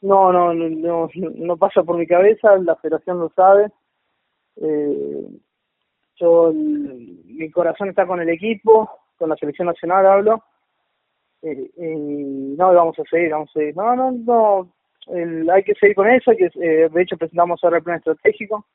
No, 0.00 0.32
no, 0.32 0.54
no, 0.54 1.08
no, 1.14 1.56
pasa 1.56 1.82
por 1.82 1.96
mi 1.96 2.06
cabeza, 2.06 2.56
la 2.58 2.76
federación 2.76 3.18
lo 3.18 3.30
sabe. 3.30 3.70
Eh, 4.56 5.28
yo, 6.16 6.52
mi 6.52 7.50
corazón 7.50 7.88
está 7.88 8.06
con 8.06 8.20
el 8.20 8.28
equipo, 8.28 8.88
con 9.16 9.28
la 9.28 9.36
selección 9.36 9.66
nacional 9.66 10.06
hablo, 10.06 10.42
eh, 11.42 11.70
no, 11.76 12.74
vamos 12.74 12.98
a 12.98 13.04
seguir, 13.04 13.30
vamos 13.30 13.50
a 13.50 13.58
seguir. 13.58 13.76
No, 13.76 13.94
no, 13.94 14.12
no, 14.12 15.52
hay 15.52 15.62
que 15.62 15.74
seguir 15.74 15.94
con 15.96 16.08
eso, 16.08 16.32
que 16.36 16.46
eh, 16.46 16.88
de 16.88 17.02
hecho 17.02 17.16
presentamos 17.16 17.62
ahora 17.62 17.78
el 17.78 17.84
plan 17.84 17.98
estratégico 17.98 18.66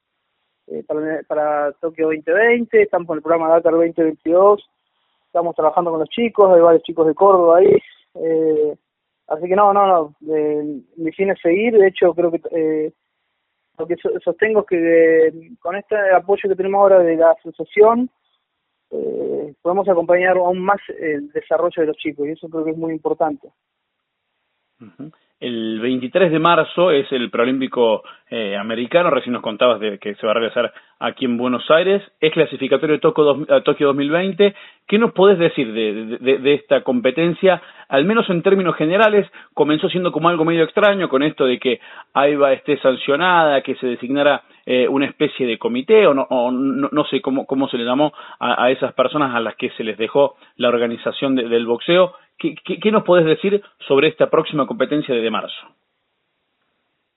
eh, 0.68 0.84
para, 0.88 1.22
para 1.27 1.72
Tokio 1.74 2.08
2020, 2.08 2.82
estamos 2.82 3.08
con 3.08 3.18
el 3.18 3.24
programa 3.24 3.50
Dakar 3.50 3.74
2022, 3.74 4.70
estamos 5.25 5.56
trabajando 5.56 5.92
con 5.92 6.00
los 6.00 6.10
chicos, 6.10 6.53
hay 6.53 6.62
varios 6.62 6.84
chicos 6.84 7.08
de 7.08 7.15
Córdoba 7.15 7.58
ahí, 7.58 7.77
eh, 8.15 8.75
así 9.27 9.48
que 9.48 9.56
no, 9.56 9.74
no, 9.74 9.88
no, 9.88 10.15
eh, 10.36 10.82
mi 10.98 11.12
fin 11.12 11.32
es 11.32 11.39
seguir, 11.42 11.77
de 11.77 11.88
hecho 11.88 12.13
creo 12.13 12.32
que 12.32 12.42
eh, 12.51 12.94
lo 13.77 13.88
que 13.88 13.96
sostengo 14.24 14.62
es 14.62 14.65
que 14.68 15.51
con 15.60 15.75
este 15.75 15.96
apoyo 16.13 16.50
que 16.50 16.56
tenemos 16.56 16.80
ahora 16.80 17.00
de 17.00 17.15
la 17.15 17.32
asociación, 17.32 18.10
eh, 18.92 19.53
podemos 19.62 19.89
acompañar 19.89 20.38
aún 20.38 20.60
más 20.60 20.80
el 21.00 21.32
desarrollo 21.32 21.82
de 21.82 21.88
los 21.88 21.98
chicos 21.98 22.27
y 22.27 22.32
eso 22.32 22.48
creo 22.50 22.65
que 22.65 22.72
es 22.72 22.77
muy 22.77 22.94
importante. 22.94 23.50
El 25.44 25.82
23 25.82 26.32
de 26.32 26.40
marzo 26.40 26.90
es 26.90 27.12
el 27.12 27.30
preolímpico 27.30 28.04
eh, 28.30 28.56
americano, 28.56 29.10
recién 29.10 29.34
nos 29.34 29.42
contabas 29.42 29.78
de 29.82 30.00
que 30.00 30.16
se 30.16 30.26
va 30.26 30.32
a 30.32 30.36
realizar 30.36 30.74
aquí 31.00 31.26
en 31.26 31.38
Buenos 31.38 31.70
Aires, 31.70 32.02
es 32.22 32.32
clasificatorio 32.32 32.96
de 32.96 33.02
Tokio, 33.02 33.88
2020. 33.88 34.56
¿Qué 34.88 34.98
nos 34.98 35.12
podés 35.12 35.38
decir 35.38 35.74
de, 35.74 36.54
esta 36.54 36.82
competencia? 36.82 37.62
Al 37.90 38.06
menos 38.06 38.30
en 38.30 38.42
términos 38.42 38.78
generales, 38.78 39.30
comenzó 39.54 39.90
siendo 39.90 40.14
como 40.14 40.30
algo 40.30 40.46
medio 40.46 40.64
extraño 40.64 41.10
con 41.10 41.24
esto 41.24 41.46
de 41.46 41.60
que 41.60 41.82
AIBA 42.14 42.54
esté 42.54 42.78
sancionada, 42.80 43.62
que 43.62 43.76
se 43.76 43.88
designara 43.88 44.44
eh, 44.66 44.88
una 44.88 45.08
especie 45.08 45.46
de 45.46 45.58
comité 45.58 46.08
o 46.08 46.14
no, 46.14 46.28
no, 46.52 47.06
sé 47.06 47.22
cómo, 47.22 47.46
cómo 47.46 47.68
se 47.68 47.78
le 47.78 47.84
llamó 47.84 48.14
a, 48.40 48.72
esas 48.72 48.94
personas 48.94 49.36
a 49.36 49.42
las 49.42 49.58
que 49.58 49.72
se 49.72 49.84
les 49.84 49.98
dejó 49.98 50.36
la 50.56 50.70
organización 50.70 51.36
del 51.36 51.66
boxeo. 51.66 52.14
¿Qué, 52.38 52.56
qué, 52.63 52.92
nos 52.92 53.04
podés 53.04 53.25
decir 53.25 53.62
sobre 53.88 54.10
esta 54.10 54.30
próxima 54.30 54.68
competencia 54.68 55.16
de 55.16 55.32
marzo? 55.32 55.68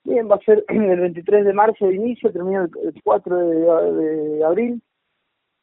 Bien, 0.03 0.29
va 0.29 0.35
a 0.35 0.39
ser 0.39 0.63
el 0.69 0.99
23 0.99 1.45
de 1.45 1.53
marzo 1.53 1.87
de 1.87 1.95
inicio, 1.95 2.31
termina 2.31 2.63
el 2.83 3.01
4 3.03 3.37
de, 3.37 4.43
abril. 4.45 4.81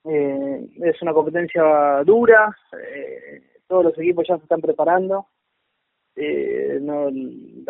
Eh, 0.07 0.67
es 0.83 1.01
una 1.01 1.15
competencia 1.15 2.03
dura, 2.05 2.55
eh, 2.73 3.43
todos 3.67 3.85
los 3.85 3.99
equipos 3.99 4.27
ya 4.29 4.37
se 4.37 4.43
están 4.43 4.61
preparando. 4.61 5.27
Eh, 6.17 6.79
no, 6.81 7.09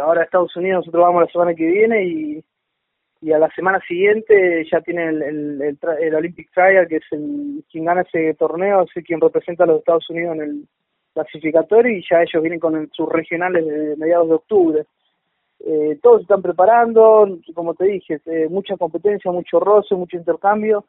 ahora 0.03 0.25
Estados 0.25 0.55
Unidos 0.57 0.81
nosotros 0.81 1.03
vamos 1.03 1.23
la 1.23 1.33
semana 1.33 1.55
que 1.55 1.65
viene 1.65 2.05
y, 2.05 2.45
a 3.33 3.39
la 3.39 3.49
semana 3.55 3.81
siguiente 3.89 4.67
ya 4.71 4.83
tiene 4.83 5.09
el, 5.09 5.23
el, 5.23 5.79
el, 5.99 6.15
Olympic 6.15 6.51
Trial, 6.53 6.87
que 6.87 6.97
es 6.97 7.05
el 7.13 7.65
quien 7.71 7.87
gana 7.87 8.03
ese 8.03 8.35
torneo, 8.35 8.83
es 8.83 9.05
quien 9.05 9.19
representa 9.19 9.65
a 9.65 9.67
los 9.67 9.79
Estados 9.79 10.11
Unidos 10.11 10.35
en 10.35 10.43
el 10.43 10.69
clasificatorio 11.15 11.97
y 11.97 12.05
ya 12.09 12.23
ellos 12.23 12.43
vienen 12.43 12.61
con 12.61 12.91
sus 12.93 13.09
regionales 13.09 13.65
de 13.65 13.97
mediados 13.97 14.29
de 14.29 14.35
octubre. 14.35 14.87
Eh, 15.61 15.99
todos 16.03 16.23
están 16.23 16.43
preparando, 16.43 17.39
como 17.55 17.75
te 17.75 17.85
dije, 17.87 18.21
eh, 18.27 18.49
mucha 18.51 18.77
competencia, 18.77 19.31
mucho 19.31 19.61
roce, 19.61 19.95
mucho 19.95 20.17
intercambio 20.17 20.85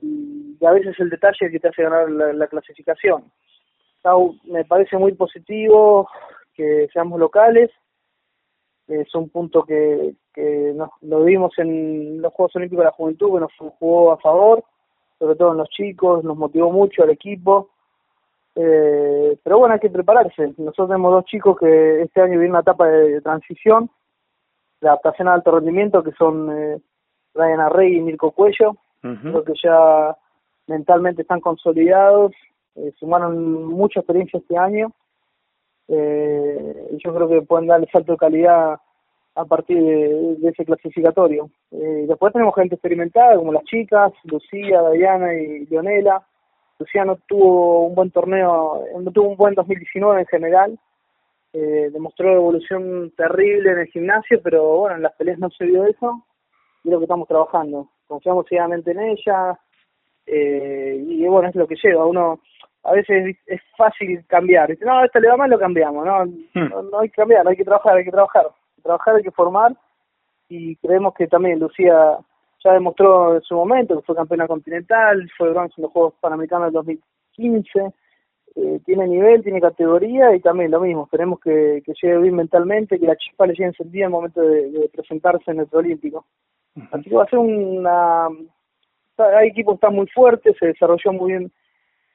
y, 0.00 0.56
a 0.64 0.72
veces 0.72 0.98
el 1.00 1.08
detalle 1.10 1.50
que 1.50 1.58
te 1.58 1.68
hace 1.68 1.82
ganar 1.82 2.10
la, 2.10 2.46
clasificación. 2.48 3.24
me 4.44 4.64
parece 4.64 4.96
muy 4.98 5.14
positivo 5.14 6.08
que 6.54 6.88
seamos 6.92 7.18
locales, 7.18 7.70
es 8.88 9.14
un 9.14 9.28
punto 9.28 9.62
que, 9.64 10.14
que 10.34 10.72
nos, 10.74 10.90
lo 11.02 11.24
vimos 11.24 11.52
en 11.58 12.20
los 12.20 12.32
Juegos 12.32 12.56
Olímpicos 12.56 12.82
de 12.82 12.86
la 12.86 12.96
Juventud, 12.96 13.34
que 13.34 13.40
nos 13.40 13.52
jugó 13.78 14.12
a 14.12 14.18
favor, 14.18 14.64
sobre 15.18 15.36
todo 15.36 15.52
en 15.52 15.58
los 15.58 15.68
chicos, 15.70 16.24
nos 16.24 16.36
motivó 16.36 16.72
mucho 16.72 17.02
al 17.04 17.10
equipo 17.10 17.70
eh, 18.60 19.38
pero 19.44 19.58
bueno, 19.58 19.74
hay 19.74 19.80
que 19.80 19.88
prepararse. 19.88 20.52
Nosotros 20.58 20.88
tenemos 20.88 21.12
dos 21.12 21.24
chicos 21.26 21.56
que 21.60 22.02
este 22.02 22.20
año 22.20 22.32
vienen 22.32 22.50
una 22.50 22.60
etapa 22.60 22.88
de, 22.88 23.20
transición, 23.20 23.88
de 24.80 24.88
adaptación 24.88 25.28
al 25.28 25.34
alto 25.34 25.52
rendimiento, 25.52 26.02
que 26.02 26.10
son 26.12 26.50
eh, 26.50 26.80
Ryan 27.34 27.60
Arrey 27.60 27.96
y 27.96 28.00
Mirko 28.00 28.32
Cuello. 28.32 28.76
Creo 29.00 29.44
que 29.44 29.52
ya 29.62 30.16
mentalmente 30.66 31.22
están 31.22 31.40
consolidados, 31.40 32.32
eh, 32.74 32.92
sumaron 32.98 33.64
mucha 33.64 34.00
experiencia 34.00 34.40
este 34.40 34.58
año. 34.58 34.90
Eh, 35.86 36.88
y 36.90 36.98
yo 36.98 37.14
creo 37.14 37.28
que 37.28 37.42
pueden 37.42 37.68
darle 37.68 37.88
salto 37.92 38.12
de 38.12 38.18
calidad 38.18 38.76
a 39.36 39.44
partir 39.44 39.80
de, 39.80 40.48
ese 40.48 40.64
clasificatorio. 40.64 41.48
Eh, 41.70 42.06
después 42.08 42.32
tenemos 42.32 42.56
gente 42.56 42.74
experimentada, 42.74 43.36
como 43.36 43.52
las 43.52 43.62
chicas, 43.64 44.12
Lucía, 44.24 44.82
Diana 44.90 45.32
y 45.32 45.64
Leonela 45.66 46.26
Luciano 46.78 47.18
tuvo 47.26 47.86
un 47.86 47.94
buen 47.94 48.10
torneo, 48.10 48.84
no 49.00 49.10
tuvo 49.10 49.30
un 49.30 49.36
buen 49.36 49.54
2019 49.54 50.20
en 50.20 50.26
general, 50.26 50.78
eh, 51.52 51.90
demostró 51.92 52.32
evolución 52.32 53.12
terrible 53.16 53.72
en 53.72 53.78
el 53.80 53.86
gimnasio, 53.88 54.40
pero 54.42 54.78
bueno, 54.78 54.96
en 54.96 55.02
las 55.02 55.14
peleas 55.14 55.38
no 55.38 55.50
se 55.50 55.64
vio 55.64 55.84
eso, 55.86 56.24
y 56.84 56.88
es 56.88 56.92
lo 56.92 56.98
que 56.98 57.04
estamos 57.04 57.26
trabajando. 57.26 57.88
Confiamos 58.06 58.46
ciegamente 58.48 58.92
en 58.92 59.00
ella, 59.00 59.58
eh, 60.26 61.02
y 61.04 61.26
bueno, 61.26 61.48
es 61.48 61.54
lo 61.56 61.66
que 61.66 61.76
lleva. 61.82 62.06
Uno, 62.06 62.40
a 62.84 62.92
veces 62.92 63.36
es 63.46 63.60
fácil 63.76 64.24
cambiar, 64.26 64.68
dice, 64.68 64.84
no, 64.84 64.98
a 64.98 65.06
esta 65.06 65.18
le 65.18 65.28
va 65.28 65.36
mal, 65.36 65.50
lo 65.50 65.58
cambiamos, 65.58 66.06
no, 66.06 66.24
hmm. 66.26 66.68
no, 66.68 66.82
no 66.82 67.00
hay 67.00 67.08
que 67.08 67.16
cambiar, 67.16 67.46
hay 67.48 67.56
que 67.56 67.64
trabajar, 67.64 67.96
hay 67.96 68.04
que 68.04 68.12
trabajar, 68.12 68.46
trabajar, 68.82 69.16
hay 69.16 69.22
que 69.24 69.32
formar, 69.32 69.72
y 70.48 70.76
creemos 70.76 71.12
que 71.14 71.26
también 71.26 71.58
Lucía 71.58 72.18
ya 72.68 72.74
demostró 72.74 73.36
en 73.36 73.42
su 73.42 73.54
momento 73.54 73.96
que 73.96 74.02
fue 74.02 74.14
campeona 74.14 74.46
continental, 74.46 75.28
fue 75.36 75.50
bronce 75.50 75.74
en 75.78 75.82
los 75.82 75.92
Juegos 75.92 76.14
Panamericanos 76.20 76.66
del 76.66 76.74
2015, 76.74 77.92
eh, 78.56 78.80
tiene 78.84 79.06
nivel, 79.06 79.42
tiene 79.42 79.60
categoría 79.60 80.34
y 80.34 80.40
también 80.40 80.70
lo 80.70 80.80
mismo, 80.80 81.04
esperemos 81.04 81.40
que, 81.40 81.82
que 81.84 81.92
llegue 82.00 82.18
bien 82.18 82.36
mentalmente, 82.36 82.98
que 82.98 83.06
la 83.06 83.16
chispa 83.16 83.46
le 83.46 83.54
llegue 83.54 83.66
encendida 83.66 84.04
en 84.04 84.08
el 84.08 84.12
momento 84.12 84.40
de, 84.42 84.90
presentarse 84.92 85.50
en 85.50 85.60
el 85.60 85.68
Olímpico. 85.72 86.26
Así 86.92 87.08
que 87.08 87.16
va 87.16 87.24
a 87.24 87.28
ser 87.28 87.38
una... 87.38 88.28
Hay 89.16 89.48
equipos 89.48 89.74
que 89.74 89.86
están 89.86 89.94
muy 89.94 90.06
fuertes, 90.08 90.56
se 90.60 90.66
desarrolló 90.66 91.12
muy 91.12 91.32
bien. 91.32 91.52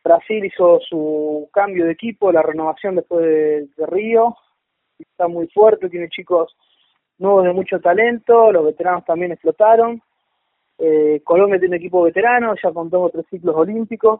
Brasil 0.03 0.45
hizo 0.45 0.79
su 0.87 1.49
cambio 1.51 1.85
de 1.85 1.91
equipo, 1.91 2.31
la 2.31 2.41
renovación 2.41 2.95
después 2.95 3.25
de, 3.25 3.67
de 3.75 3.85
Río, 3.87 4.35
está 4.99 5.27
muy 5.27 5.47
fuerte, 5.47 5.89
tiene 5.89 6.09
chicos 6.09 6.55
nuevos 7.17 7.43
de 7.43 7.53
mucho 7.53 7.79
talento, 7.79 8.51
los 8.51 8.65
veteranos 8.65 9.05
también 9.05 9.31
explotaron 9.31 10.01
eh, 10.85 11.21
Colombia 11.23 11.61
tiene 11.61 11.77
equipo 11.77 12.01
veterano, 12.03 12.55
ya 12.61 12.73
contó 12.73 13.09
tres 13.09 13.25
ciclos 13.29 13.55
olímpicos. 13.55 14.19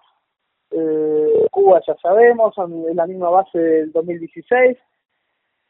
Eh, 0.71 1.47
Cuba 1.51 1.81
ya 1.85 1.93
sabemos, 2.01 2.57
en 2.57 2.95
la 2.95 3.05
misma 3.05 3.29
base 3.29 3.59
del 3.59 3.91
2016. 3.91 4.77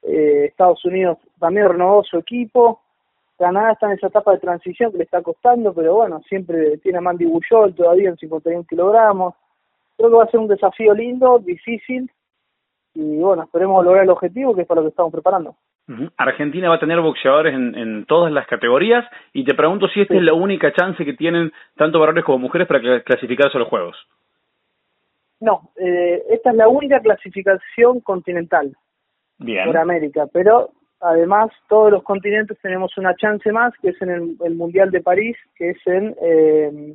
Eh, 0.04 0.46
Estados 0.46 0.86
Unidos 0.86 1.18
también 1.40 1.68
renovó 1.68 2.04
su 2.04 2.20
equipo. 2.20 2.82
Canadá 3.40 3.72
está 3.72 3.88
en 3.88 3.94
esa 3.94 4.08
etapa 4.08 4.34
de 4.34 4.38
transición 4.38 4.92
que 4.92 5.00
le 5.00 5.06
está 5.06 5.24
costando, 5.24 5.74
pero 5.74 5.96
bueno, 5.96 6.22
siempre 6.30 6.78
tiene 6.78 7.00
a 7.00 7.02
Mandy 7.02 7.26
Bujol 7.26 7.74
todavía 7.74 8.10
en 8.10 8.18
51 8.18 8.64
kilogramos. 8.66 9.34
Creo 9.98 10.12
que 10.12 10.16
va 10.16 10.26
a 10.26 10.30
ser 10.30 10.42
un 10.42 10.48
desafío 10.48 10.94
lindo, 10.94 11.40
difícil, 11.40 12.12
y 12.94 13.18
bueno, 13.18 13.44
esperemos 13.44 13.84
lograr 13.84 14.04
el 14.04 14.12
objetivo, 14.12 14.54
que 14.54 14.62
es 14.62 14.68
para 14.68 14.82
lo 14.82 14.86
que 14.86 14.92
estamos 14.92 15.12
preparando. 15.12 15.56
Argentina 16.18 16.70
va 16.70 16.76
a 16.76 16.80
tener 16.80 17.02
boxeadores 17.02 17.54
en, 17.54 17.76
en, 17.76 18.06
todas 18.06 18.32
las 18.32 18.48
categorías 18.48 19.06
y 19.34 19.44
te 19.44 19.54
pregunto 19.54 19.88
si 19.90 20.02
esta 20.02 20.16
es 20.16 20.22
la 20.22 20.34
única 20.34 20.72
chance 20.72 21.04
que 21.04 21.14
tienen 21.14 21.52
tanto 21.76 22.00
varones 22.00 22.24
como 22.24 22.40
mujeres 22.40 22.68
para 22.68 23.02
clasificarse 23.04 23.58
a 23.58 23.60
los 23.60 23.68
Juegos. 23.68 23.98
No, 25.42 25.72
eh, 25.76 26.24
esta 26.30 26.52
es 26.52 26.56
la 26.56 26.70
única 26.70 27.02
clasificación 27.02 28.00
continental 28.00 28.74
Bien. 29.40 29.66
por 29.66 29.78
América, 29.78 30.26
pero 30.32 30.70
además 31.02 31.52
todos 31.68 31.92
los 31.92 32.04
continentes 32.04 32.58
tenemos 32.62 32.98
una 32.98 33.14
chance 33.18 33.52
más, 33.52 33.74
que 33.82 33.90
es 33.90 34.02
en 34.02 34.38
el, 34.42 34.56
Mundial 34.56 34.90
de 34.90 35.02
París, 35.02 35.36
que 35.58 35.72
es 35.72 35.78
en, 35.86 36.16
eh, 36.22 36.94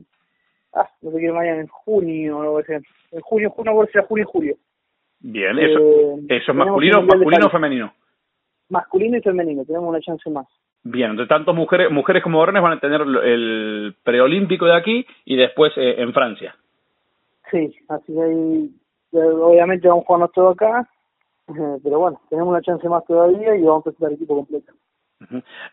ah, 0.73 0.89
no 1.03 1.11
sé 1.11 1.21
qué 1.21 1.31
mañana, 1.31 1.61
en 1.61 1.67
junio, 1.67 2.43
no 2.43 2.59
en 2.59 3.21
junio, 3.21 3.51
junio, 3.51 3.75
junio, 3.75 4.05
junio, 4.09 4.27
julio. 4.27 4.57
Bien, 5.21 5.59
eso, 5.59 5.79
eh, 5.79 6.27
eso 6.31 6.53
es 6.53 6.57
masculino, 6.57 7.03
masculino 7.03 7.49
o 7.49 7.51
femenino 7.51 7.93
masculino 8.69 9.17
y 9.17 9.23
femenino, 9.23 9.65
tenemos 9.65 9.89
una 9.89 10.01
chance 10.01 10.29
más. 10.31 10.47
Bien, 10.85 11.11
entonces 11.11 11.29
tanto 11.29 11.53
mujeres, 11.55 11.91
mujeres 11.91 12.23
como 12.23 12.39
varones 12.39 12.63
van 12.63 12.73
a 12.73 12.81
tener 12.81 13.01
el 13.01 13.95
preolímpico 14.03 14.67
de 14.67 14.77
aquí 14.77 15.07
y 15.25 15.37
después 15.37 15.73
eh, 15.77 15.97
en 15.99 16.13
Francia. 16.13 16.55
Sí, 17.51 17.75
así 17.89 18.13
que 18.13 18.23
ahí, 18.23 18.71
obviamente 19.13 19.89
vamos 19.89 20.05
a 20.05 20.07
jugarnos 20.07 20.33
todo 20.33 20.49
acá, 20.51 20.89
pero 21.83 21.99
bueno, 21.99 22.21
tenemos 22.29 22.51
una 22.51 22.63
chance 22.63 22.89
más 22.89 23.05
todavía 23.07 23.57
y 23.57 23.63
vamos 23.63 23.87
a 23.87 23.91
empezar 23.91 24.09
el 24.11 24.17
equipo 24.17 24.37
completo. 24.37 24.73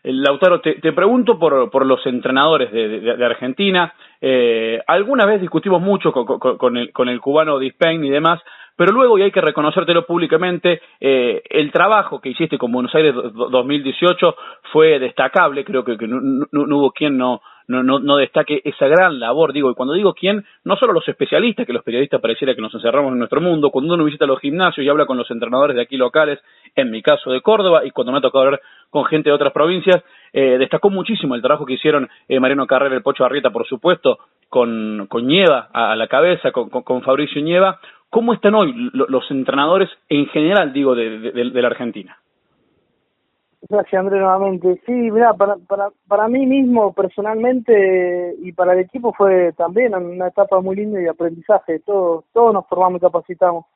Lautaro, 0.02 0.60
te, 0.60 0.74
te, 0.80 0.92
pregunto 0.92 1.38
por, 1.38 1.70
por 1.70 1.86
los 1.86 2.04
entrenadores 2.04 2.72
de, 2.72 3.00
de, 3.00 3.24
Argentina. 3.24 3.94
Eh, 4.20 4.82
alguna 4.88 5.24
vez 5.24 5.40
discutimos 5.40 5.80
mucho 5.80 6.12
con, 6.12 6.26
con, 6.58 6.76
el, 6.76 6.92
con 6.92 7.08
el 7.08 7.20
cubano 7.20 7.58
Dispen 7.60 8.04
y 8.04 8.10
demás, 8.10 8.40
pero 8.76 8.92
luego, 8.92 9.18
y 9.18 9.22
hay 9.22 9.32
que 9.32 9.40
reconocértelo 9.40 10.06
públicamente, 10.06 10.80
eh, 11.00 11.42
el 11.48 11.72
trabajo 11.72 12.20
que 12.20 12.28
hiciste 12.28 12.58
con 12.58 12.70
Buenos 12.70 12.94
Aires 12.94 13.14
2018 13.14 14.36
fue 14.72 14.98
destacable, 14.98 15.64
creo 15.64 15.82
que, 15.82 15.96
no, 16.06 16.46
hubo 16.52 16.92
quien 16.92 17.16
no, 17.16 17.40
no, 17.68 17.82
no, 17.82 18.16
destaque 18.16 18.60
esa 18.64 18.86
gran 18.86 19.18
labor, 19.18 19.52
digo, 19.52 19.70
y 19.70 19.74
cuando 19.74 19.94
digo 19.94 20.12
quién, 20.12 20.44
no 20.64 20.76
solo 20.76 20.92
los 20.92 21.08
especialistas, 21.08 21.66
que 21.66 21.72
los 21.72 21.82
periodistas 21.82 22.20
pareciera 22.20 22.54
que 22.54 22.60
nos 22.60 22.74
encerramos 22.74 23.12
en 23.12 23.18
nuestro 23.18 23.40
mundo, 23.40 23.70
cuando 23.70 23.94
uno 23.94 24.04
visita 24.04 24.26
los 24.26 24.40
gimnasios 24.40 24.84
y 24.84 24.88
habla 24.88 25.06
con 25.06 25.16
los 25.16 25.30
entrenadores 25.30 25.74
de 25.74 25.82
aquí 25.82 25.96
locales, 25.96 26.38
en 26.74 26.90
mi 26.90 27.02
caso 27.02 27.30
de 27.30 27.40
Córdoba, 27.40 27.82
y 27.84 27.90
cuando 27.90 28.12
me 28.12 28.18
ha 28.18 28.20
tocado 28.20 28.44
hablar 28.44 28.60
con 28.90 29.06
gente 29.06 29.30
de 29.30 29.34
otras 29.34 29.52
provincias, 29.52 30.04
eh, 30.32 30.58
destacó 30.58 30.90
muchísimo 30.90 31.34
el 31.34 31.40
trabajo 31.40 31.64
que 31.64 31.74
hicieron 31.74 32.08
eh, 32.28 32.38
Mariano 32.38 32.66
Carrera, 32.66 32.94
el 32.94 33.02
Pocho 33.02 33.24
Arrieta, 33.24 33.50
por 33.50 33.66
supuesto, 33.66 34.18
con, 34.48 35.06
con 35.08 35.26
Nieva 35.26 35.68
a, 35.72 35.96
la 35.96 36.06
cabeza, 36.06 36.52
con, 36.52 36.68
con, 36.68 37.02
Fabricio 37.02 37.42
Nieva, 37.42 37.80
¿Cómo 38.10 38.32
están 38.32 38.54
hoy 38.54 38.72
los 38.92 39.30
entrenadores 39.30 39.90
en 40.08 40.26
general, 40.26 40.72
digo, 40.72 40.94
de, 40.94 41.32
la 41.32 41.68
Argentina? 41.68 42.16
Gracias, 43.68 43.98
Andrés, 43.98 44.20
nuevamente. 44.20 44.80
Sí, 44.86 44.92
mira, 44.92 45.34
para, 45.34 45.56
para, 45.56 45.88
para 46.06 46.28
mí 46.28 46.46
mismo, 46.46 46.92
personalmente, 46.92 48.36
y 48.40 48.52
para 48.52 48.74
el 48.74 48.80
equipo 48.80 49.12
fue 49.12 49.52
también 49.54 49.94
una 49.94 50.28
etapa 50.28 50.60
muy 50.60 50.76
linda 50.76 51.00
de 51.00 51.08
aprendizaje. 51.08 51.80
Todos, 51.80 52.24
todos 52.32 52.54
nos 52.54 52.66
formamos 52.68 52.98
y 52.98 53.00
capacitamos. 53.00 53.66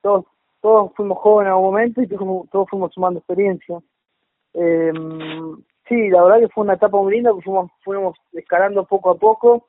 Todos, 0.00 0.24
todos 0.62 0.92
fuimos 0.94 1.18
jóvenes 1.18 1.48
en 1.48 1.52
algún 1.52 1.66
momento 1.66 2.02
y 2.02 2.08
todos, 2.08 2.48
todos 2.50 2.68
fuimos 2.70 2.92
sumando 2.94 3.18
experiencia. 3.18 3.78
Eh, 4.54 4.92
sí, 5.86 6.08
la 6.08 6.22
verdad 6.22 6.40
que 6.40 6.48
fue 6.48 6.64
una 6.64 6.74
etapa 6.74 6.96
muy 6.96 7.12
linda, 7.12 7.30
fuimos, 7.44 7.70
fuimos 7.84 8.16
escalando 8.32 8.84
poco 8.84 9.10
a 9.10 9.14
poco 9.16 9.66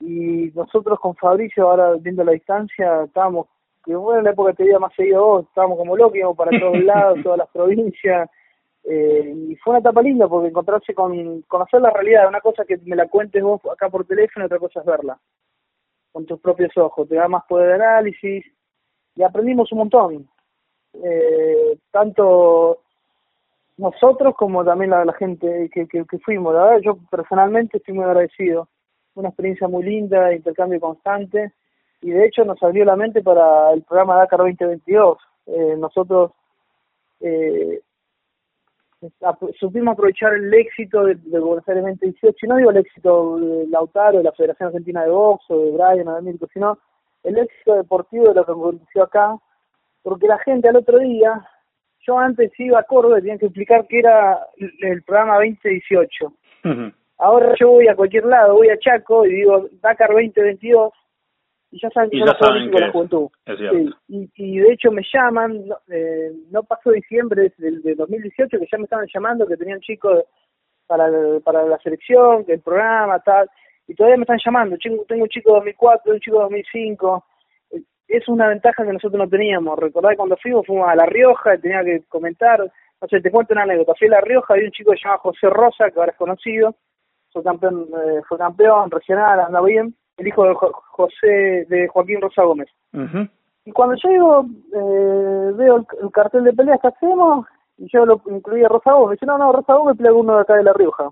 y 0.00 0.50
nosotros 0.54 0.98
con 1.00 1.14
Fabricio, 1.16 1.68
ahora 1.68 1.94
viendo 1.94 2.22
la 2.24 2.32
distancia, 2.32 3.04
estábamos, 3.04 3.46
que 3.84 3.94
bueno, 3.94 4.18
en 4.18 4.24
la 4.24 4.30
época 4.30 4.52
te 4.52 4.64
veía 4.64 4.78
más 4.78 4.94
seguido 4.94 5.24
vos, 5.24 5.46
estábamos 5.46 5.78
como 5.78 5.96
locos, 5.96 6.16
íbamos 6.16 6.36
para 6.36 6.58
todos 6.58 6.78
lados, 6.84 7.18
todas 7.22 7.38
las 7.38 7.48
provincias, 7.48 8.28
eh, 8.84 9.34
y 9.48 9.56
fue 9.56 9.72
una 9.72 9.80
etapa 9.80 10.02
linda 10.02 10.28
porque 10.28 10.48
encontrarse 10.48 10.94
con, 10.94 11.42
conocer 11.42 11.80
la 11.80 11.90
realidad, 11.90 12.28
una 12.28 12.40
cosa 12.40 12.64
que 12.64 12.78
me 12.84 12.96
la 12.96 13.08
cuentes 13.08 13.42
vos 13.42 13.60
acá 13.72 13.88
por 13.88 14.04
teléfono, 14.06 14.46
otra 14.46 14.58
cosa 14.58 14.80
es 14.80 14.86
verla, 14.86 15.18
con 16.12 16.26
tus 16.26 16.40
propios 16.40 16.76
ojos, 16.76 17.08
te 17.08 17.16
da 17.16 17.28
más 17.28 17.44
poder 17.48 17.68
de 17.68 17.84
análisis, 17.84 18.44
y 19.14 19.22
aprendimos 19.22 19.72
un 19.72 19.78
montón, 19.78 20.28
eh, 21.02 21.78
tanto 21.90 22.82
nosotros 23.78 24.34
como 24.36 24.64
también 24.64 24.90
la, 24.90 25.04
la 25.04 25.12
gente 25.14 25.68
que, 25.72 25.86
que, 25.86 26.04
que 26.04 26.18
fuimos, 26.18 26.54
la 26.54 26.64
verdad 26.64 26.80
yo 26.82 26.98
personalmente 27.10 27.78
estoy 27.78 27.94
muy 27.94 28.04
agradecido, 28.04 28.68
una 29.16 29.28
experiencia 29.28 29.66
muy 29.66 29.84
linda, 29.84 30.32
intercambio 30.32 30.80
constante, 30.80 31.52
y 32.02 32.10
de 32.10 32.26
hecho 32.26 32.44
nos 32.44 32.62
abrió 32.62 32.84
la 32.84 32.96
mente 32.96 33.22
para 33.22 33.72
el 33.72 33.82
programa 33.82 34.16
Dakar 34.16 34.40
2022. 34.40 35.18
Eh, 35.46 35.76
nosotros 35.78 36.32
eh, 37.20 37.80
supimos 39.58 39.94
aprovechar 39.94 40.34
el 40.34 40.52
éxito 40.52 41.04
de, 41.04 41.14
de 41.16 41.38
Buenos 41.38 41.66
Aires 41.68 41.84
2018, 41.84 42.36
y 42.42 42.48
no 42.48 42.56
digo 42.56 42.70
el 42.70 42.76
éxito 42.76 43.38
de 43.38 43.66
Lautaro, 43.68 44.18
de 44.18 44.24
la 44.24 44.32
Federación 44.32 44.68
Argentina 44.68 45.02
de 45.04 45.10
Box, 45.10 45.44
o 45.48 45.58
de 45.58 45.70
Brian, 45.72 46.08
o 46.08 46.14
de 46.14 46.22
Mirko, 46.22 46.46
sino 46.52 46.78
el 47.24 47.38
éxito 47.38 47.74
deportivo 47.74 48.28
de 48.28 48.34
lo 48.34 48.44
que 48.44 48.52
aconteció 48.52 49.02
acá, 49.02 49.36
porque 50.02 50.28
la 50.28 50.38
gente 50.38 50.68
al 50.68 50.76
otro 50.76 50.98
día, 50.98 51.44
yo 52.06 52.18
antes 52.18 52.52
iba 52.60 52.78
a 52.78 52.84
Córdoba 52.84 53.18
y 53.18 53.22
tenía 53.22 53.38
que 53.38 53.46
explicar 53.46 53.86
que 53.88 53.98
era 53.98 54.46
el 54.56 55.02
programa 55.02 55.36
2018. 55.36 56.32
Ahora 57.18 57.54
yo 57.58 57.70
voy 57.70 57.88
a 57.88 57.96
cualquier 57.96 58.26
lado, 58.26 58.54
voy 58.54 58.68
a 58.68 58.78
Chaco 58.78 59.24
y 59.26 59.34
digo 59.34 59.68
Dakar 59.80 60.10
2022 60.10 60.92
y 61.70 61.80
ya 61.80 61.90
saben 61.90 62.10
que 62.10 62.16
y 62.16 62.20
son 62.20 62.26
ya 62.28 62.32
los 62.32 62.38
saben 62.38 62.52
Juegos 62.52 62.56
Olímpicos 62.62 62.80
de 62.80 62.86
la 62.86 62.92
Juventud. 62.92 63.28
Sí, 63.70 63.94
y, 64.08 64.30
y 64.36 64.58
de 64.58 64.72
hecho 64.72 64.90
me 64.92 65.02
llaman, 65.12 65.66
no, 65.66 65.76
eh, 65.88 66.32
no 66.50 66.62
pasó 66.62 66.90
diciembre 66.90 67.52
del, 67.58 67.82
del 67.82 67.96
2018 67.96 68.58
que 68.58 68.66
ya 68.70 68.78
me 68.78 68.84
estaban 68.84 69.06
llamando, 69.12 69.46
que 69.46 69.56
tenían 69.56 69.80
chicos 69.80 70.24
para, 70.86 71.06
el- 71.06 71.40
para 71.42 71.64
la 71.64 71.78
selección, 71.78 72.44
que 72.44 72.52
el 72.54 72.60
programa, 72.60 73.18
tal, 73.20 73.48
y 73.88 73.94
todavía 73.94 74.16
me 74.18 74.22
están 74.22 74.38
llamando, 74.44 74.76
tengo 74.78 75.22
un 75.22 75.28
chico 75.28 75.50
de 75.50 75.56
2004, 75.56 76.12
un 76.12 76.20
chico 76.20 76.36
de 76.36 76.42
2005, 76.44 77.24
Eh, 77.72 77.82
es 78.08 78.28
una 78.28 78.46
ventaja 78.48 78.84
que 78.84 78.92
nosotros 78.92 79.18
no 79.18 79.28
teníamos, 79.28 79.76
recordad 79.78 80.10
que 80.10 80.16
cuando 80.16 80.36
fuimos, 80.36 80.64
fuimos 80.66 80.88
a 80.88 80.94
La 80.94 81.06
Rioja, 81.06 81.56
y 81.56 81.60
tenía 81.60 81.82
que 81.82 82.02
comentar, 82.08 82.60
no 82.60 83.08
sé, 83.08 83.20
te 83.20 83.30
cuento 83.32 83.52
una 83.54 83.64
anécdota, 83.64 83.94
fui 83.98 84.06
a 84.06 84.12
La 84.12 84.20
Rioja, 84.20 84.54
había 84.54 84.66
un 84.66 84.70
chico 84.72 84.92
que 84.92 84.98
se 84.98 85.04
llama 85.04 85.18
José 85.18 85.50
Rosa, 85.50 85.90
que 85.90 85.98
ahora 85.98 86.12
es 86.12 86.18
conocido, 86.18 86.76
fue 87.36 87.42
campeón, 87.44 87.86
eh, 88.06 88.22
fue 88.26 88.38
campeón 88.38 88.90
regional, 88.90 89.40
andaba 89.40 89.66
bien, 89.66 89.94
el 90.16 90.26
hijo 90.26 90.44
de 90.44 90.54
Jo- 90.54 90.72
José, 90.88 91.66
de 91.68 91.86
Joaquín 91.92 92.18
Rosa 92.22 92.42
Gómez. 92.44 92.68
Ujú. 92.94 93.28
Y 93.66 93.72
cuando 93.72 93.94
llego, 93.96 94.46
eh, 94.72 95.52
veo 95.54 95.76
el, 95.76 95.86
el 96.02 96.10
cartel 96.12 96.44
de 96.44 96.54
peleas 96.54 96.80
que 96.80 96.88
hacemos, 96.88 97.46
y 97.76 97.86
yo 97.92 98.06
lo 98.06 98.22
incluí 98.30 98.64
a 98.64 98.68
Rosa 98.68 98.92
Gómez. 98.92 99.08
Me 99.08 99.14
dice, 99.16 99.26
no, 99.26 99.36
no, 99.36 99.52
Rosa 99.52 99.74
Gómez 99.74 99.98
pelea 99.98 100.14
uno 100.14 100.36
de 100.36 100.40
acá 100.40 100.54
de 100.54 100.62
La 100.64 100.72
Rioja. 100.72 101.10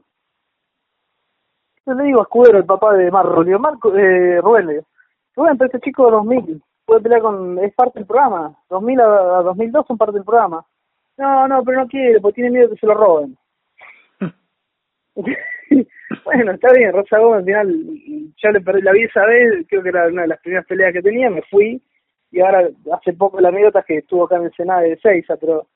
Yo 1.87 1.93
le 1.93 2.05
digo 2.05 2.21
a 2.21 2.23
Escudero, 2.23 2.57
el 2.57 2.65
papá 2.65 2.95
de 2.95 3.11
Marco, 3.11 3.43
le 3.43 3.49
digo, 3.49 3.59
Marco, 3.59 3.95
eh, 3.95 4.41
Rubén, 4.41 4.67
le 4.67 4.73
digo, 4.75 4.87
Rubén, 5.37 5.59
pero 5.59 5.67
este 5.67 5.81
chico 5.81 6.07
de 6.07 6.13
2000 6.13 6.63
puede 6.87 7.01
pelear 7.03 7.21
con, 7.21 7.59
es 7.59 7.75
parte 7.75 7.99
del 7.99 8.07
programa. 8.07 8.55
2000 8.71 9.01
a, 9.03 9.05
a 9.39 9.43
2002 9.43 9.87
son 9.87 9.99
parte 9.99 10.15
del 10.15 10.25
programa. 10.25 10.65
No, 11.19 11.47
no, 11.47 11.63
pero 11.63 11.81
no 11.83 11.87
quiere, 11.89 12.19
porque 12.21 12.37
tiene 12.37 12.51
miedo 12.51 12.71
que 12.71 12.77
se 12.77 12.87
lo 12.87 12.95
roben. 12.95 13.37
bueno, 16.25 16.53
está 16.53 16.73
bien, 16.73 16.93
Rosa 16.93 17.19
Gómez 17.19 17.39
al 17.39 17.45
final, 17.45 17.87
ya 18.43 18.51
le 18.51 18.61
perdí 18.61 18.83
la 18.83 18.93
vida 18.93 19.07
esa 19.07 19.27
vez, 19.27 19.67
creo 19.69 19.83
que 19.83 19.89
era 19.89 20.07
una 20.09 20.23
de 20.23 20.29
las 20.29 20.41
primeras 20.41 20.67
peleas 20.67 20.93
que 20.93 21.03
tenía, 21.03 21.31
me 21.31 21.43
fui, 21.43 21.81
y 22.31 22.41
ahora 22.41 22.69
hace 22.93 23.13
poco 23.13 23.41
la 23.41 23.49
anécdota 23.49 23.81
es 23.81 23.87
que 23.87 23.97
estuvo 23.99 24.25
acá 24.25 24.37
en 24.37 24.45
el 24.45 24.55
Senado 24.55 24.83
de 24.83 24.99
Seiza, 24.99 25.37
pero 25.37 25.67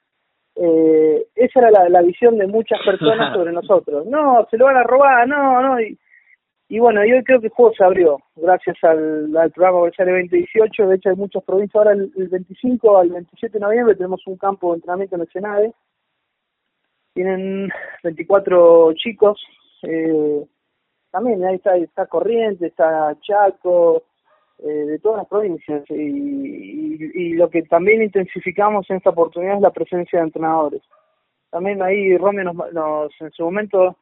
eh, 0.56 1.26
esa 1.36 1.60
era 1.60 1.70
la, 1.70 1.88
la 1.88 2.02
visión 2.02 2.36
de 2.36 2.46
muchas 2.46 2.80
personas 2.84 3.32
sobre 3.34 3.52
nosotros. 3.52 4.06
No, 4.06 4.46
se 4.50 4.56
lo 4.56 4.64
van 4.64 4.76
a 4.76 4.82
robar, 4.82 5.28
no, 5.28 5.62
no, 5.62 5.80
y, 5.80 5.96
y 6.68 6.78
bueno, 6.80 7.04
yo 7.04 7.22
creo 7.24 7.40
que 7.40 7.46
el 7.46 7.52
juego 7.52 7.72
se 7.74 7.84
abrió 7.84 8.18
gracias 8.36 8.76
al, 8.82 9.34
al 9.36 9.50
programa 9.52 9.78
Bolsario 9.78 10.14
2018, 10.14 10.88
de 10.88 10.96
hecho 10.96 11.08
hay 11.10 11.16
muchas 11.16 11.44
provincias, 11.44 11.76
ahora 11.76 11.92
el, 11.92 12.12
el 12.16 12.28
25 12.28 12.98
al 12.98 13.08
27 13.08 13.52
de 13.54 13.60
noviembre 13.60 13.94
tenemos 13.94 14.20
un 14.26 14.36
campo 14.36 14.72
de 14.72 14.76
entrenamiento 14.76 15.16
en 15.16 15.22
el 15.22 15.28
Senade, 15.28 15.72
tienen 17.14 17.68
24 18.04 18.92
chicos, 18.94 19.40
eh, 19.82 20.44
también 21.10 21.44
ahí 21.44 21.56
está, 21.56 21.76
está 21.76 22.06
Corrientes, 22.06 22.70
está 22.70 23.16
Chaco, 23.20 24.04
eh, 24.58 24.68
de 24.68 24.98
todas 24.98 25.18
las 25.18 25.28
provincias 25.28 25.84
y, 25.88 25.94
y, 25.94 27.32
lo 27.34 27.48
que 27.48 27.62
también 27.62 28.02
intensificamos 28.02 28.88
en 28.90 28.96
esta 28.96 29.10
oportunidad 29.10 29.56
es 29.56 29.62
la 29.62 29.70
presencia 29.70 30.18
de 30.18 30.26
entrenadores. 30.26 30.82
También 31.50 31.80
ahí 31.82 32.16
Romeo 32.16 32.44
nos, 32.44 32.72
nos 32.72 33.12
en 33.20 33.30
su 33.30 33.44
momento 33.44 33.96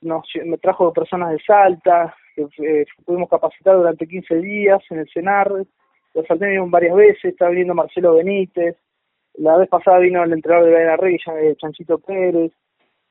nos 0.00 0.26
me 0.44 0.58
trajo 0.58 0.92
personas 0.92 1.30
de 1.30 1.38
Salta, 1.46 2.14
que 2.34 2.46
eh, 2.58 2.86
pudimos 3.04 3.30
capacitar 3.30 3.76
durante 3.76 4.06
15 4.06 4.36
días 4.36 4.82
en 4.90 4.98
el 4.98 5.10
CENAR, 5.12 5.50
los 6.14 6.26
salteños 6.26 6.70
varias 6.70 6.94
veces, 6.94 7.24
está 7.24 7.48
viniendo 7.48 7.74
Marcelo 7.74 8.16
Benítez, 8.16 8.76
la 9.34 9.56
vez 9.56 9.68
pasada 9.68 9.98
vino 9.98 10.22
el 10.22 10.32
entrenador 10.32 10.70
de 10.70 10.84
la 10.84 10.96
Rey, 10.96 11.16
eh, 11.16 11.56
Chanchito 11.56 11.98
Pérez, 11.98 12.52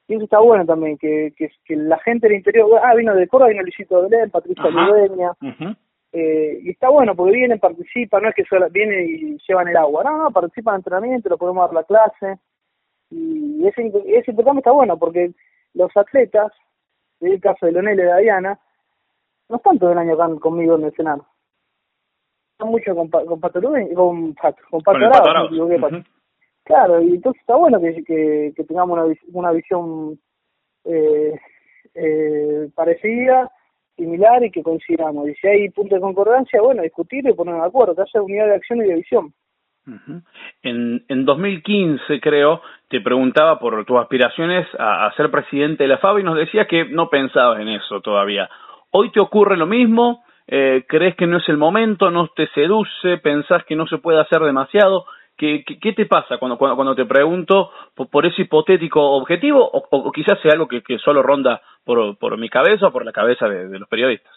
y 0.07 0.15
eso 0.15 0.23
está 0.25 0.39
bueno 0.39 0.65
también, 0.65 0.97
que, 0.97 1.33
que, 1.37 1.49
que 1.65 1.75
la 1.75 1.97
gente 1.99 2.27
del 2.27 2.37
interior, 2.37 2.69
ah, 2.83 2.93
vino 2.95 3.15
de 3.15 3.27
Córdoba, 3.27 3.49
vino 3.51 3.61
Luisito 3.63 4.01
Belén, 4.03 4.29
Patricia. 4.31 4.63
Ludeña, 4.87 5.31
Ujú. 5.41 5.75
eh, 6.11 6.59
y 6.61 6.69
está 6.71 6.89
bueno 6.89 7.15
porque 7.15 7.33
vienen, 7.33 7.59
participan, 7.59 8.23
no 8.23 8.29
es 8.29 8.35
que 8.35 8.43
solo 8.45 8.69
vienen 8.69 9.07
y 9.07 9.37
llevan 9.47 9.67
el 9.69 9.77
agua, 9.77 10.03
no, 10.03 10.17
no, 10.17 10.31
participan 10.31 10.75
en 10.75 10.79
entrenamiento, 10.79 11.29
lo 11.29 11.37
podemos 11.37 11.65
dar 11.65 11.73
la 11.73 11.83
clase, 11.83 12.37
y 13.09 13.65
ese, 13.67 13.87
ese 14.05 14.31
intercambio 14.31 14.59
está 14.59 14.71
bueno 14.71 14.97
porque 14.97 15.31
los 15.73 15.95
atletas, 15.95 16.51
en 17.21 17.31
el 17.33 17.39
caso 17.41 17.65
de 17.65 17.71
Leonel 17.71 17.99
y 17.99 18.03
de 18.03 18.21
Diana, 18.21 18.59
no 19.49 19.55
están 19.57 19.77
todo 19.79 19.91
el 19.91 19.97
año 19.97 20.13
acá 20.13 20.27
conmigo 20.39 20.75
en 20.75 20.83
el 20.83 20.87
escenario. 20.89 21.25
Están 22.53 22.69
mucho 22.71 22.95
con, 22.95 23.09
con 23.09 23.39
Pato 23.39 23.59
Ludeña- 23.59 23.93
con, 23.95 24.33
Pato- 24.35 24.61
con 24.69 24.81
Pato 24.81 24.97
Con 25.49 25.81
Pato. 25.81 25.95
Claro, 26.63 27.01
y 27.01 27.15
entonces 27.15 27.41
está 27.41 27.55
bueno 27.55 27.79
que, 27.81 28.03
que, 28.03 28.53
que 28.55 28.63
tengamos 28.63 28.97
una, 28.97 29.15
una 29.33 29.51
visión 29.51 30.17
eh, 30.85 31.39
eh, 31.93 32.69
parecida, 32.73 33.51
similar 33.97 34.43
y 34.43 34.51
que 34.51 34.63
coincidamos. 34.63 35.27
Y 35.29 35.35
si 35.35 35.47
hay 35.47 35.69
puntos 35.69 35.97
de 35.97 36.01
concordancia, 36.01 36.61
bueno, 36.61 36.81
discutir 36.81 37.27
y 37.27 37.33
ponernos 37.33 37.63
de 37.63 37.67
acuerdo, 37.67 37.95
que 37.95 38.01
haya 38.01 38.21
unidad 38.21 38.47
de 38.47 38.55
acción 38.55 38.79
y 38.79 38.87
de 38.87 38.95
visión. 38.95 39.33
En, 40.61 41.03
en 41.09 41.25
2015, 41.25 42.21
creo, 42.21 42.61
te 42.87 43.01
preguntaba 43.01 43.59
por 43.59 43.83
tus 43.83 43.99
aspiraciones 43.99 44.65
a, 44.79 45.07
a 45.07 45.13
ser 45.15 45.29
presidente 45.29 45.83
de 45.83 45.89
la 45.89 45.97
FAB 45.97 46.19
y 46.19 46.23
nos 46.23 46.37
decías 46.37 46.67
que 46.67 46.85
no 46.85 47.09
pensabas 47.09 47.59
en 47.59 47.67
eso 47.67 47.99
todavía. 47.99 48.49
¿Hoy 48.91 49.11
te 49.11 49.19
ocurre 49.19 49.57
lo 49.57 49.65
mismo? 49.65 50.23
Eh, 50.47 50.85
¿Crees 50.87 51.15
que 51.15 51.27
no 51.27 51.37
es 51.37 51.49
el 51.49 51.57
momento? 51.57 52.11
¿No 52.11 52.27
te 52.29 52.47
seduce? 52.53 53.17
¿Pensás 53.17 53.65
que 53.65 53.75
no 53.75 53.85
se 53.87 53.97
puede 53.97 54.21
hacer 54.21 54.39
demasiado? 54.41 55.05
¿Qué, 55.35 55.63
qué, 55.65 55.93
te 55.93 56.05
pasa 56.05 56.37
cuando, 56.37 56.57
cuando, 56.57 56.95
te 56.95 57.05
pregunto 57.05 57.71
por, 57.95 58.25
ese 58.25 58.43
hipotético 58.43 59.01
objetivo 59.01 59.67
o, 59.67 60.11
quizás 60.11 60.39
sea 60.41 60.51
algo 60.53 60.67
que, 60.67 60.83
que 60.83 60.99
solo 60.99 61.23
ronda 61.23 61.61
por, 61.83 62.17
por 62.17 62.37
mi 62.37 62.49
cabeza 62.49 62.87
o 62.87 62.91
por 62.91 63.03
la 63.03 63.11
cabeza 63.11 63.47
de, 63.47 63.79
los 63.79 63.89
periodistas? 63.89 64.31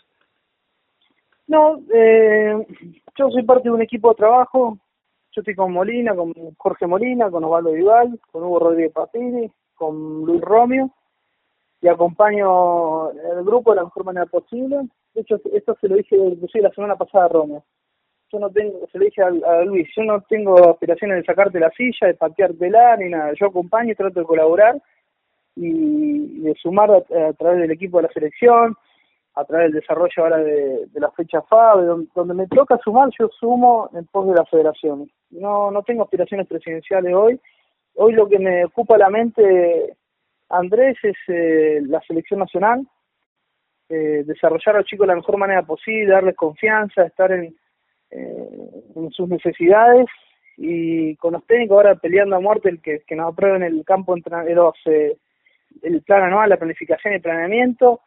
No, 1.48 1.78
eh, 1.92 2.66
yo 3.16 3.30
soy 3.30 3.42
parte 3.44 3.68
de 3.68 3.74
un 3.74 3.82
equipo 3.82 4.09
de 4.09 4.16
trabajo. 4.16 4.78
Yo 5.32 5.40
estoy 5.42 5.54
con 5.54 5.72
Molina, 5.72 6.14
con 6.14 6.32
Jorge 6.56 6.87
Molina, 6.87 7.30
con 7.30 7.44
Osvaldo 7.44 7.72
Vival, 7.72 8.18
con 8.32 8.42
Hugo 8.42 8.59
Rodríguez 8.59 8.92
Papini, 8.92 9.50
con 9.74 10.24
Luis 10.24 10.40
Romeo 10.40 10.90
y 11.80 11.88
acompaño 11.88 13.11
el 13.11 13.44
grupo 13.44 13.70
de 13.70 13.76
la 13.76 13.85
mejor 13.85 14.04
manera 14.04 14.26
posible. 14.26 14.88
De 15.14 15.20
hecho, 15.20 15.40
esto 15.52 15.76
se 15.80 15.88
lo 15.88 15.96
dije 15.96 16.16
inclusive 16.16 16.62
la 16.62 16.74
semana 16.74 16.96
pasada 16.96 17.26
a 17.26 17.28
Romeo. 17.28 17.64
Yo 18.32 18.40
no 18.40 18.50
tengo, 18.50 18.86
se 18.90 18.98
lo 18.98 19.04
dije 19.04 19.22
a, 19.22 19.62
Luis, 19.64 19.88
yo 19.96 20.02
no 20.02 20.20
tengo 20.22 20.70
aspiraciones 20.70 21.18
de 21.18 21.24
sacarte 21.24 21.60
la 21.60 21.70
silla, 21.70 22.08
de 22.08 22.14
pateártela, 22.14 22.96
ni 22.96 23.08
nada. 23.08 23.32
Yo 23.38 23.46
acompaño 23.46 23.92
y 23.92 23.94
trato 23.94 24.20
de 24.20 24.26
colaborar 24.26 24.82
y 25.54 26.40
de 26.40 26.54
sumar 26.54 26.90
a, 26.90 27.32
través 27.34 27.60
del 27.60 27.70
equipo 27.70 27.98
de 27.98 28.08
la 28.08 28.12
selección, 28.12 28.74
a 29.34 29.44
través 29.44 29.70
del 29.70 29.80
desarrollo 29.80 30.12
ahora 30.16 30.38
de, 30.38 30.88
la 30.94 31.10
fecha 31.12 31.40
FAB, 31.42 31.84
donde, 31.84 32.08
donde 32.14 32.34
me 32.34 32.46
toca 32.48 32.78
sumar, 32.82 33.10
yo 33.18 33.28
sumo 33.28 33.90
en 33.94 34.04
pos 34.06 34.26
de 34.26 34.34
la 34.34 34.44
federación. 34.44 35.08
No, 35.30 35.70
no 35.70 35.82
tengo 35.82 36.02
aspiraciones 36.02 36.48
presidenciales 36.48 37.14
hoy. 37.14 37.40
Hoy 37.94 38.12
lo 38.12 38.28
que 38.28 38.38
me 38.38 38.64
ocupa 38.64 38.98
la 38.98 39.08
mente, 39.08 39.96
Andrés, 40.48 40.98
es 41.02 41.16
eh, 41.28 41.80
la 41.86 42.00
selección 42.02 42.40
nacional, 42.40 42.86
eh, 43.88 44.24
desarrollar 44.26 44.74
a 44.74 44.78
los 44.78 44.86
chicos 44.86 45.06
de 45.06 45.12
la 45.12 45.16
mejor 45.16 45.38
manera 45.38 45.62
posible, 45.62 46.12
darles 46.12 46.36
confianza, 46.36 47.04
estar 47.04 47.30
en, 47.32 47.54
en 48.11 49.11
sus 49.11 49.29
necesidades 49.29 50.07
y 50.57 51.16
con 51.16 51.35
los 51.35 51.45
técnicos 51.47 51.77
ahora 51.77 51.95
peleando 51.97 52.37
a 52.37 52.40
muerte 52.40 52.69
el 52.69 52.81
que, 52.81 53.01
que 53.07 53.16
nos 53.16 53.33
aprueben 53.33 53.62
el 53.62 53.85
campo 53.85 54.16
entre 54.16 54.55
los, 54.55 54.75
eh, 54.87 55.16
el 55.83 56.03
plan 56.03 56.25
anual, 56.25 56.51
la 56.51 56.57
planificación 56.57 57.14
y 57.14 57.19
planeamiento. 57.19 58.01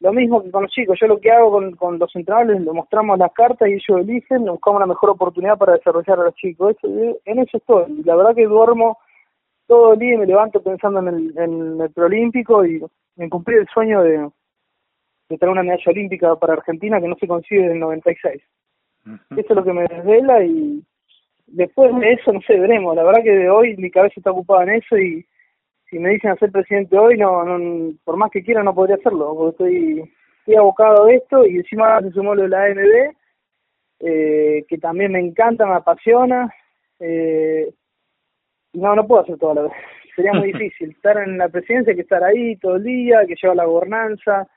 Lo 0.00 0.12
mismo 0.12 0.42
que 0.42 0.50
con 0.50 0.64
los 0.64 0.72
chicos, 0.72 0.98
yo 1.00 1.06
lo 1.06 1.18
que 1.18 1.30
hago 1.30 1.50
con, 1.50 1.74
con 1.74 1.98
los 1.98 2.14
entrenadores, 2.14 2.60
les 2.60 2.74
mostramos 2.74 3.18
las 3.18 3.32
cartas 3.32 3.68
y 3.68 3.72
ellos 3.72 4.00
eligen, 4.00 4.44
buscamos 4.44 4.80
la 4.80 4.86
mejor 4.86 5.10
oportunidad 5.10 5.56
para 5.56 5.72
desarrollar 5.72 6.20
a 6.20 6.24
los 6.24 6.34
chicos. 6.34 6.76
en 6.82 7.38
eso 7.38 7.56
estoy. 7.56 8.02
La 8.04 8.14
verdad 8.14 8.34
que 8.34 8.44
duermo 8.44 8.98
todo 9.66 9.94
el 9.94 9.98
día 9.98 10.14
y 10.14 10.18
me 10.18 10.26
levanto 10.26 10.62
pensando 10.62 11.00
en 11.00 11.08
el, 11.08 11.38
en 11.38 11.80
el 11.80 11.90
preolímpico 11.90 12.64
y 12.64 12.82
en 13.16 13.30
cumplir 13.30 13.58
el 13.58 13.68
sueño 13.68 14.02
de, 14.02 14.18
de 15.28 15.38
tener 15.38 15.50
una 15.50 15.62
medalla 15.62 15.90
olímpica 15.90 16.36
para 16.36 16.52
Argentina 16.52 17.00
que 17.00 17.08
no 17.08 17.16
se 17.16 17.26
consigue 17.26 17.62
desde 17.62 17.74
el 17.74 17.80
96. 17.80 18.42
Eso 19.30 19.46
es 19.48 19.56
lo 19.56 19.64
que 19.64 19.72
me 19.72 19.82
desvela 19.82 20.44
y 20.44 20.82
después 21.46 21.94
de 21.98 22.12
eso, 22.12 22.32
no 22.32 22.40
sé, 22.42 22.58
veremos. 22.58 22.96
La 22.96 23.04
verdad 23.04 23.22
que 23.22 23.32
de 23.32 23.50
hoy 23.50 23.76
mi 23.76 23.90
cabeza 23.90 24.14
está 24.16 24.30
ocupada 24.30 24.64
en 24.64 24.70
eso 24.70 24.96
y 24.98 25.24
si 25.90 25.98
me 25.98 26.10
dicen 26.10 26.30
hacer 26.30 26.50
presidente 26.50 26.98
hoy, 26.98 27.16
no, 27.16 27.44
no 27.44 27.92
por 28.04 28.16
más 28.16 28.30
que 28.30 28.42
quiera 28.42 28.62
no 28.62 28.74
podría 28.74 28.96
hacerlo, 28.96 29.34
porque 29.34 29.50
estoy, 29.50 30.12
estoy 30.40 30.54
abocado 30.56 31.06
a 31.06 31.12
esto 31.12 31.46
y 31.46 31.56
encima 31.56 32.00
se 32.00 32.10
sumó 32.10 32.34
lo 32.34 32.42
de 32.42 32.48
la 32.48 32.64
AMB, 32.64 33.16
eh, 34.00 34.64
que 34.68 34.78
también 34.78 35.12
me 35.12 35.20
encanta, 35.20 35.66
me 35.66 35.74
apasiona. 35.74 36.52
Eh, 36.98 37.72
no, 38.72 38.94
no 38.94 39.06
puedo 39.06 39.22
hacer 39.22 39.38
todo 39.38 39.52
a 39.52 39.54
la 39.54 39.62
vez. 39.62 39.72
Sería 40.16 40.32
muy 40.32 40.52
difícil. 40.52 40.90
Estar 40.90 41.16
en 41.18 41.38
la 41.38 41.48
presidencia, 41.48 41.92
hay 41.92 41.96
que 41.96 42.02
estar 42.02 42.24
ahí 42.24 42.56
todo 42.56 42.76
el 42.76 42.84
día, 42.84 43.20
hay 43.20 43.28
que 43.28 43.36
llevar 43.40 43.56
la 43.56 43.64
gobernanza, 43.64 44.48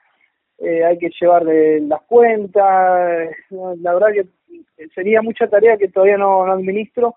eh, 0.58 0.84
hay 0.84 0.98
que 0.98 1.10
llevar 1.20 1.44
las 1.44 2.02
cuentas. 2.02 3.30
La 3.50 3.94
verdad 3.94 4.12
que 4.12 4.26
sería 4.94 5.22
mucha 5.22 5.48
tarea 5.48 5.76
que 5.76 5.88
todavía 5.88 6.16
no, 6.16 6.46
no 6.46 6.52
administro. 6.52 7.14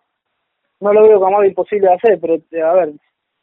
No 0.79 0.91
lo 0.93 1.03
veo 1.03 1.19
como 1.19 1.37
algo 1.37 1.45
imposible 1.45 1.87
de 1.87 1.93
hacer, 1.93 2.19
pero 2.19 2.33
a 2.67 2.73
ver, 2.73 2.93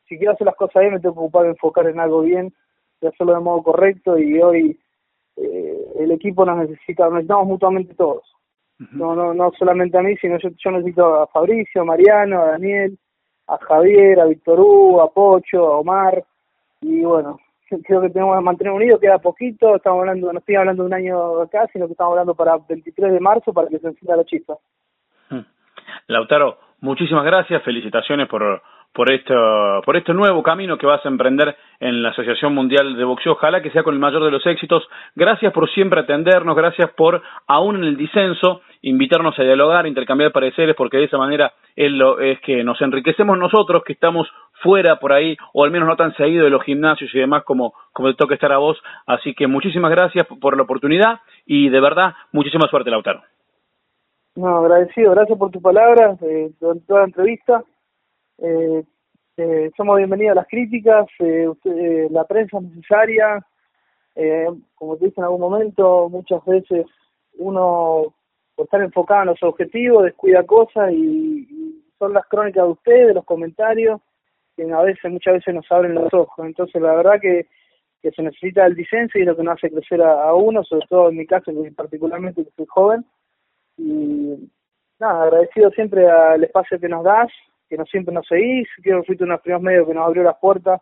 si 0.09 0.19
quiero 0.19 0.33
hacer 0.33 0.47
las 0.47 0.57
cosas 0.57 0.81
bien, 0.81 0.95
me 0.95 1.01
tengo 1.01 1.15
que 1.15 1.21
ocupar 1.21 1.45
de 1.45 1.51
enfocar 1.51 1.87
en 1.87 2.01
algo 2.01 2.23
bien, 2.23 2.53
de 3.01 3.09
hacerlo 3.09 3.35
de 3.35 3.41
modo 3.41 3.63
correcto 3.63 4.19
y 4.19 4.41
hoy 4.43 4.79
eh, 5.37 5.87
el 6.01 6.11
equipo 6.11 6.45
nos 6.45 6.59
necesita, 6.59 7.09
necesitamos 7.09 7.47
mutuamente 7.47 7.95
todos. 7.95 8.25
No, 8.93 9.15
no, 9.15 9.35
no 9.35 9.53
solamente 9.59 9.99
a 9.99 10.03
mí, 10.03 10.17
sino 10.17 10.39
yo, 10.39 10.49
yo 10.57 10.71
necesito 10.71 11.21
a 11.21 11.27
Fabricio, 11.27 11.83
a 11.83 11.85
Mariano, 11.85 12.41
a 12.41 12.47
Daniel, 12.53 12.99
a 13.47 13.59
Javier, 13.59 14.19
a 14.21 14.25
Víctor 14.25 14.59
Hugo, 14.59 15.03
a 15.03 15.13
Pocho, 15.13 15.67
a 15.67 15.79
Omar, 15.79 16.25
y 16.81 17.03
bueno, 17.03 17.39
creo 17.85 18.01
que 18.01 18.11
tenemos 18.11 18.37
que 18.37 18.45
mantener 18.45 18.73
unidos, 18.73 19.01
queda 19.01 19.19
poquito, 19.19 19.77
estamos 19.77 20.01
hablando, 20.01 20.33
no 20.33 20.39
estoy 20.39 20.57
hablando 20.57 20.83
de 20.83 20.87
un 20.89 20.95
año 20.95 21.41
acá, 21.43 21.67
sino 21.73 21.87
que 21.87 21.93
estamos 21.93 22.13
hablando 22.13 22.35
para 22.35 22.59
23 22.69 23.13
de 23.13 23.21
marzo 23.21 23.53
para 23.53 23.69
que 23.69 23.79
se 23.79 23.89
encienda 23.89 24.17
la 24.17 24.25
chispa. 24.25 24.55
Hmm. 25.29 25.45
Lautaro, 26.09 26.59
muchísimas 26.81 27.25
gracias, 27.25 27.63
felicitaciones 27.63 28.29
por 28.29 28.63
por 28.93 29.13
esto, 29.13 29.35
por 29.85 29.97
este 29.97 30.13
nuevo 30.13 30.43
camino 30.43 30.77
que 30.77 30.87
vas 30.87 31.05
a 31.05 31.09
emprender 31.09 31.57
en 31.79 32.03
la 32.03 32.11
Asociación 32.11 32.55
Mundial 32.55 32.97
de 32.97 33.05
Boxeo. 33.05 33.33
Ojalá 33.33 33.63
que 33.63 33.71
sea 33.71 33.85
con 33.85 33.95
el 33.95 34.01
mayor 34.01 34.25
de 34.25 34.33
los 34.33 34.45
éxitos. 34.47 34.87
Gracias 35.15 35.53
por 35.53 35.71
siempre 35.71 36.01
atendernos, 36.01 36.57
gracias 36.57 36.91
por, 36.97 37.23
aún 37.47 37.77
en 37.77 37.85
el 37.85 37.97
disenso, 37.97 38.63
invitarnos 38.83 39.39
a 39.39 39.43
dialogar, 39.43 39.87
intercambiar 39.87 40.33
pareceres, 40.33 40.75
porque 40.75 40.97
de 40.99 41.05
esa 41.05 41.19
manera 41.19 41.53
es, 41.77 41.91
lo, 41.93 42.19
es 42.19 42.41
que 42.41 42.65
nos 42.65 42.81
enriquecemos 42.81 43.39
nosotros, 43.39 43.85
que 43.85 43.93
estamos 43.93 44.29
fuera 44.63 44.97
por 44.97 45.13
ahí, 45.13 45.37
o 45.53 45.65
al 45.65 45.71
menos 45.71 45.89
no 45.89 45.97
tan 45.97 46.15
seguido 46.15 46.45
de 46.45 46.51
los 46.51 46.63
gimnasios 46.65 47.15
y 47.15 47.19
demás 47.19 47.45
como, 47.45 47.75
como 47.93 48.09
te 48.11 48.17
toca 48.17 48.35
estar 48.35 48.53
a 48.53 48.59
vos. 48.59 48.79
Así 49.07 49.35
que 49.35 49.47
muchísimas 49.47 49.91
gracias 49.91 50.27
por 50.41 50.57
la 50.57 50.63
oportunidad 50.63 51.21
y 51.47 51.69
de 51.69 51.81
verdad, 51.81 52.15
muchísima 52.33 52.69
suerte, 52.69 52.91
Lautaro. 52.91 53.23
No, 54.37 54.59
agradecido, 54.59 55.11
gracias 55.11 55.39
por 55.39 55.51
tus 55.51 55.61
palabras, 55.61 56.21
eh, 56.23 56.53
toda 56.61 57.01
la 57.01 57.05
entrevista 57.05 57.65
eh, 58.39 58.85
eh, 59.37 59.71
somos 59.77 59.97
bienvenidos 59.97 60.33
a 60.33 60.41
las 60.41 60.49
críticas, 60.49 61.07
eh, 61.19 61.49
eh, 61.65 62.09
la 62.11 62.25
prensa 62.25 62.59
es 62.59 62.65
necesaria, 62.65 63.41
como 64.75 64.99
te 64.99 65.07
dije 65.07 65.19
en 65.19 65.25
algún 65.25 65.41
momento, 65.41 66.11
muchas 66.11 66.45
veces 66.45 66.85
uno 67.39 68.13
por 68.55 68.65
estar 68.65 68.83
enfocado 68.83 69.23
en 69.23 69.29
los 69.29 69.43
objetivos 69.43 70.05
descuida 70.05 70.45
cosas 70.45 70.93
y, 70.93 71.83
son 71.99 72.13
las 72.15 72.27
crónicas 72.29 72.65
de 72.65 72.71
ustedes, 72.71 73.07
de 73.09 73.15
los 73.15 73.25
comentarios, 73.25 74.01
que 74.67 74.73
a 74.73 74.83
veces, 74.83 75.11
muchas 75.11 75.35
veces 75.35 75.55
nos 75.55 75.71
abren 75.71 75.95
los 75.95 76.13
ojos. 76.13 76.47
Entonces 76.47 76.81
la 76.81 76.95
verdad 76.95 77.21
que, 77.21 77.47
que 78.03 78.11
se 78.11 78.23
necesita 78.23 78.67
el 78.67 78.75
disenso 78.75 79.19
y 79.19 79.23
es 79.23 79.27
lo 79.27 79.37
que 79.37 79.43
nos 79.43 79.55
hace 79.55 79.71
crecer 79.71 80.03
a, 80.03 80.35
uno, 80.35 80.63
sobre 80.65 80.87
todo 80.89 81.11
en 81.11 81.17
mi 81.17 81.27
caso, 81.27 81.53
que 81.53 81.71
particularmente 81.73 82.45
que 82.45 82.51
soy 82.51 82.67
joven. 82.69 83.05
Y 83.77 84.51
nada, 84.99 85.25
agradecido 85.25 85.71
siempre 85.71 86.09
al 86.09 86.45
espacio 86.45 86.79
que 86.79 86.89
nos 86.89 87.05
das, 87.05 87.29
que 87.69 87.77
no 87.77 87.85
siempre 87.87 88.15
nos 88.15 88.27
seguís, 88.27 88.69
creo 88.83 89.01
que 89.01 89.07
fuiste 89.07 89.25
uno 89.25 89.33
de 89.33 89.37
los 89.37 89.43
primeros 89.43 89.63
medios 89.63 89.87
que 89.87 89.95
nos 89.95 90.07
abrió 90.07 90.23
las 90.23 90.39
puertas 90.39 90.81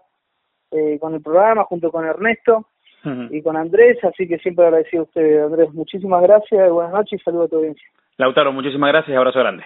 eh, 0.71 0.99
con 0.99 1.15
el 1.15 1.23
programa, 1.23 1.65
junto 1.65 1.91
con 1.91 2.05
Ernesto 2.05 2.67
y 3.31 3.41
con 3.41 3.57
Andrés, 3.57 3.97
así 4.05 4.29
que 4.29 4.39
siempre 4.39 4.67
agradecido 4.67 5.03
a 5.03 5.07
usted, 5.07 5.43
Andrés. 5.43 5.73
Muchísimas 5.73 6.21
gracias, 6.21 6.71
buenas 6.71 6.93
noches 6.93 7.19
y 7.19 7.25
saludos 7.25 7.47
a 7.47 7.49
tu 7.51 7.57
audiencia. 7.57 7.89
Lautaro, 8.19 8.53
muchísimas 8.53 8.91
gracias 8.91 9.15
y 9.15 9.17
abrazo 9.17 9.39
grande. 9.39 9.65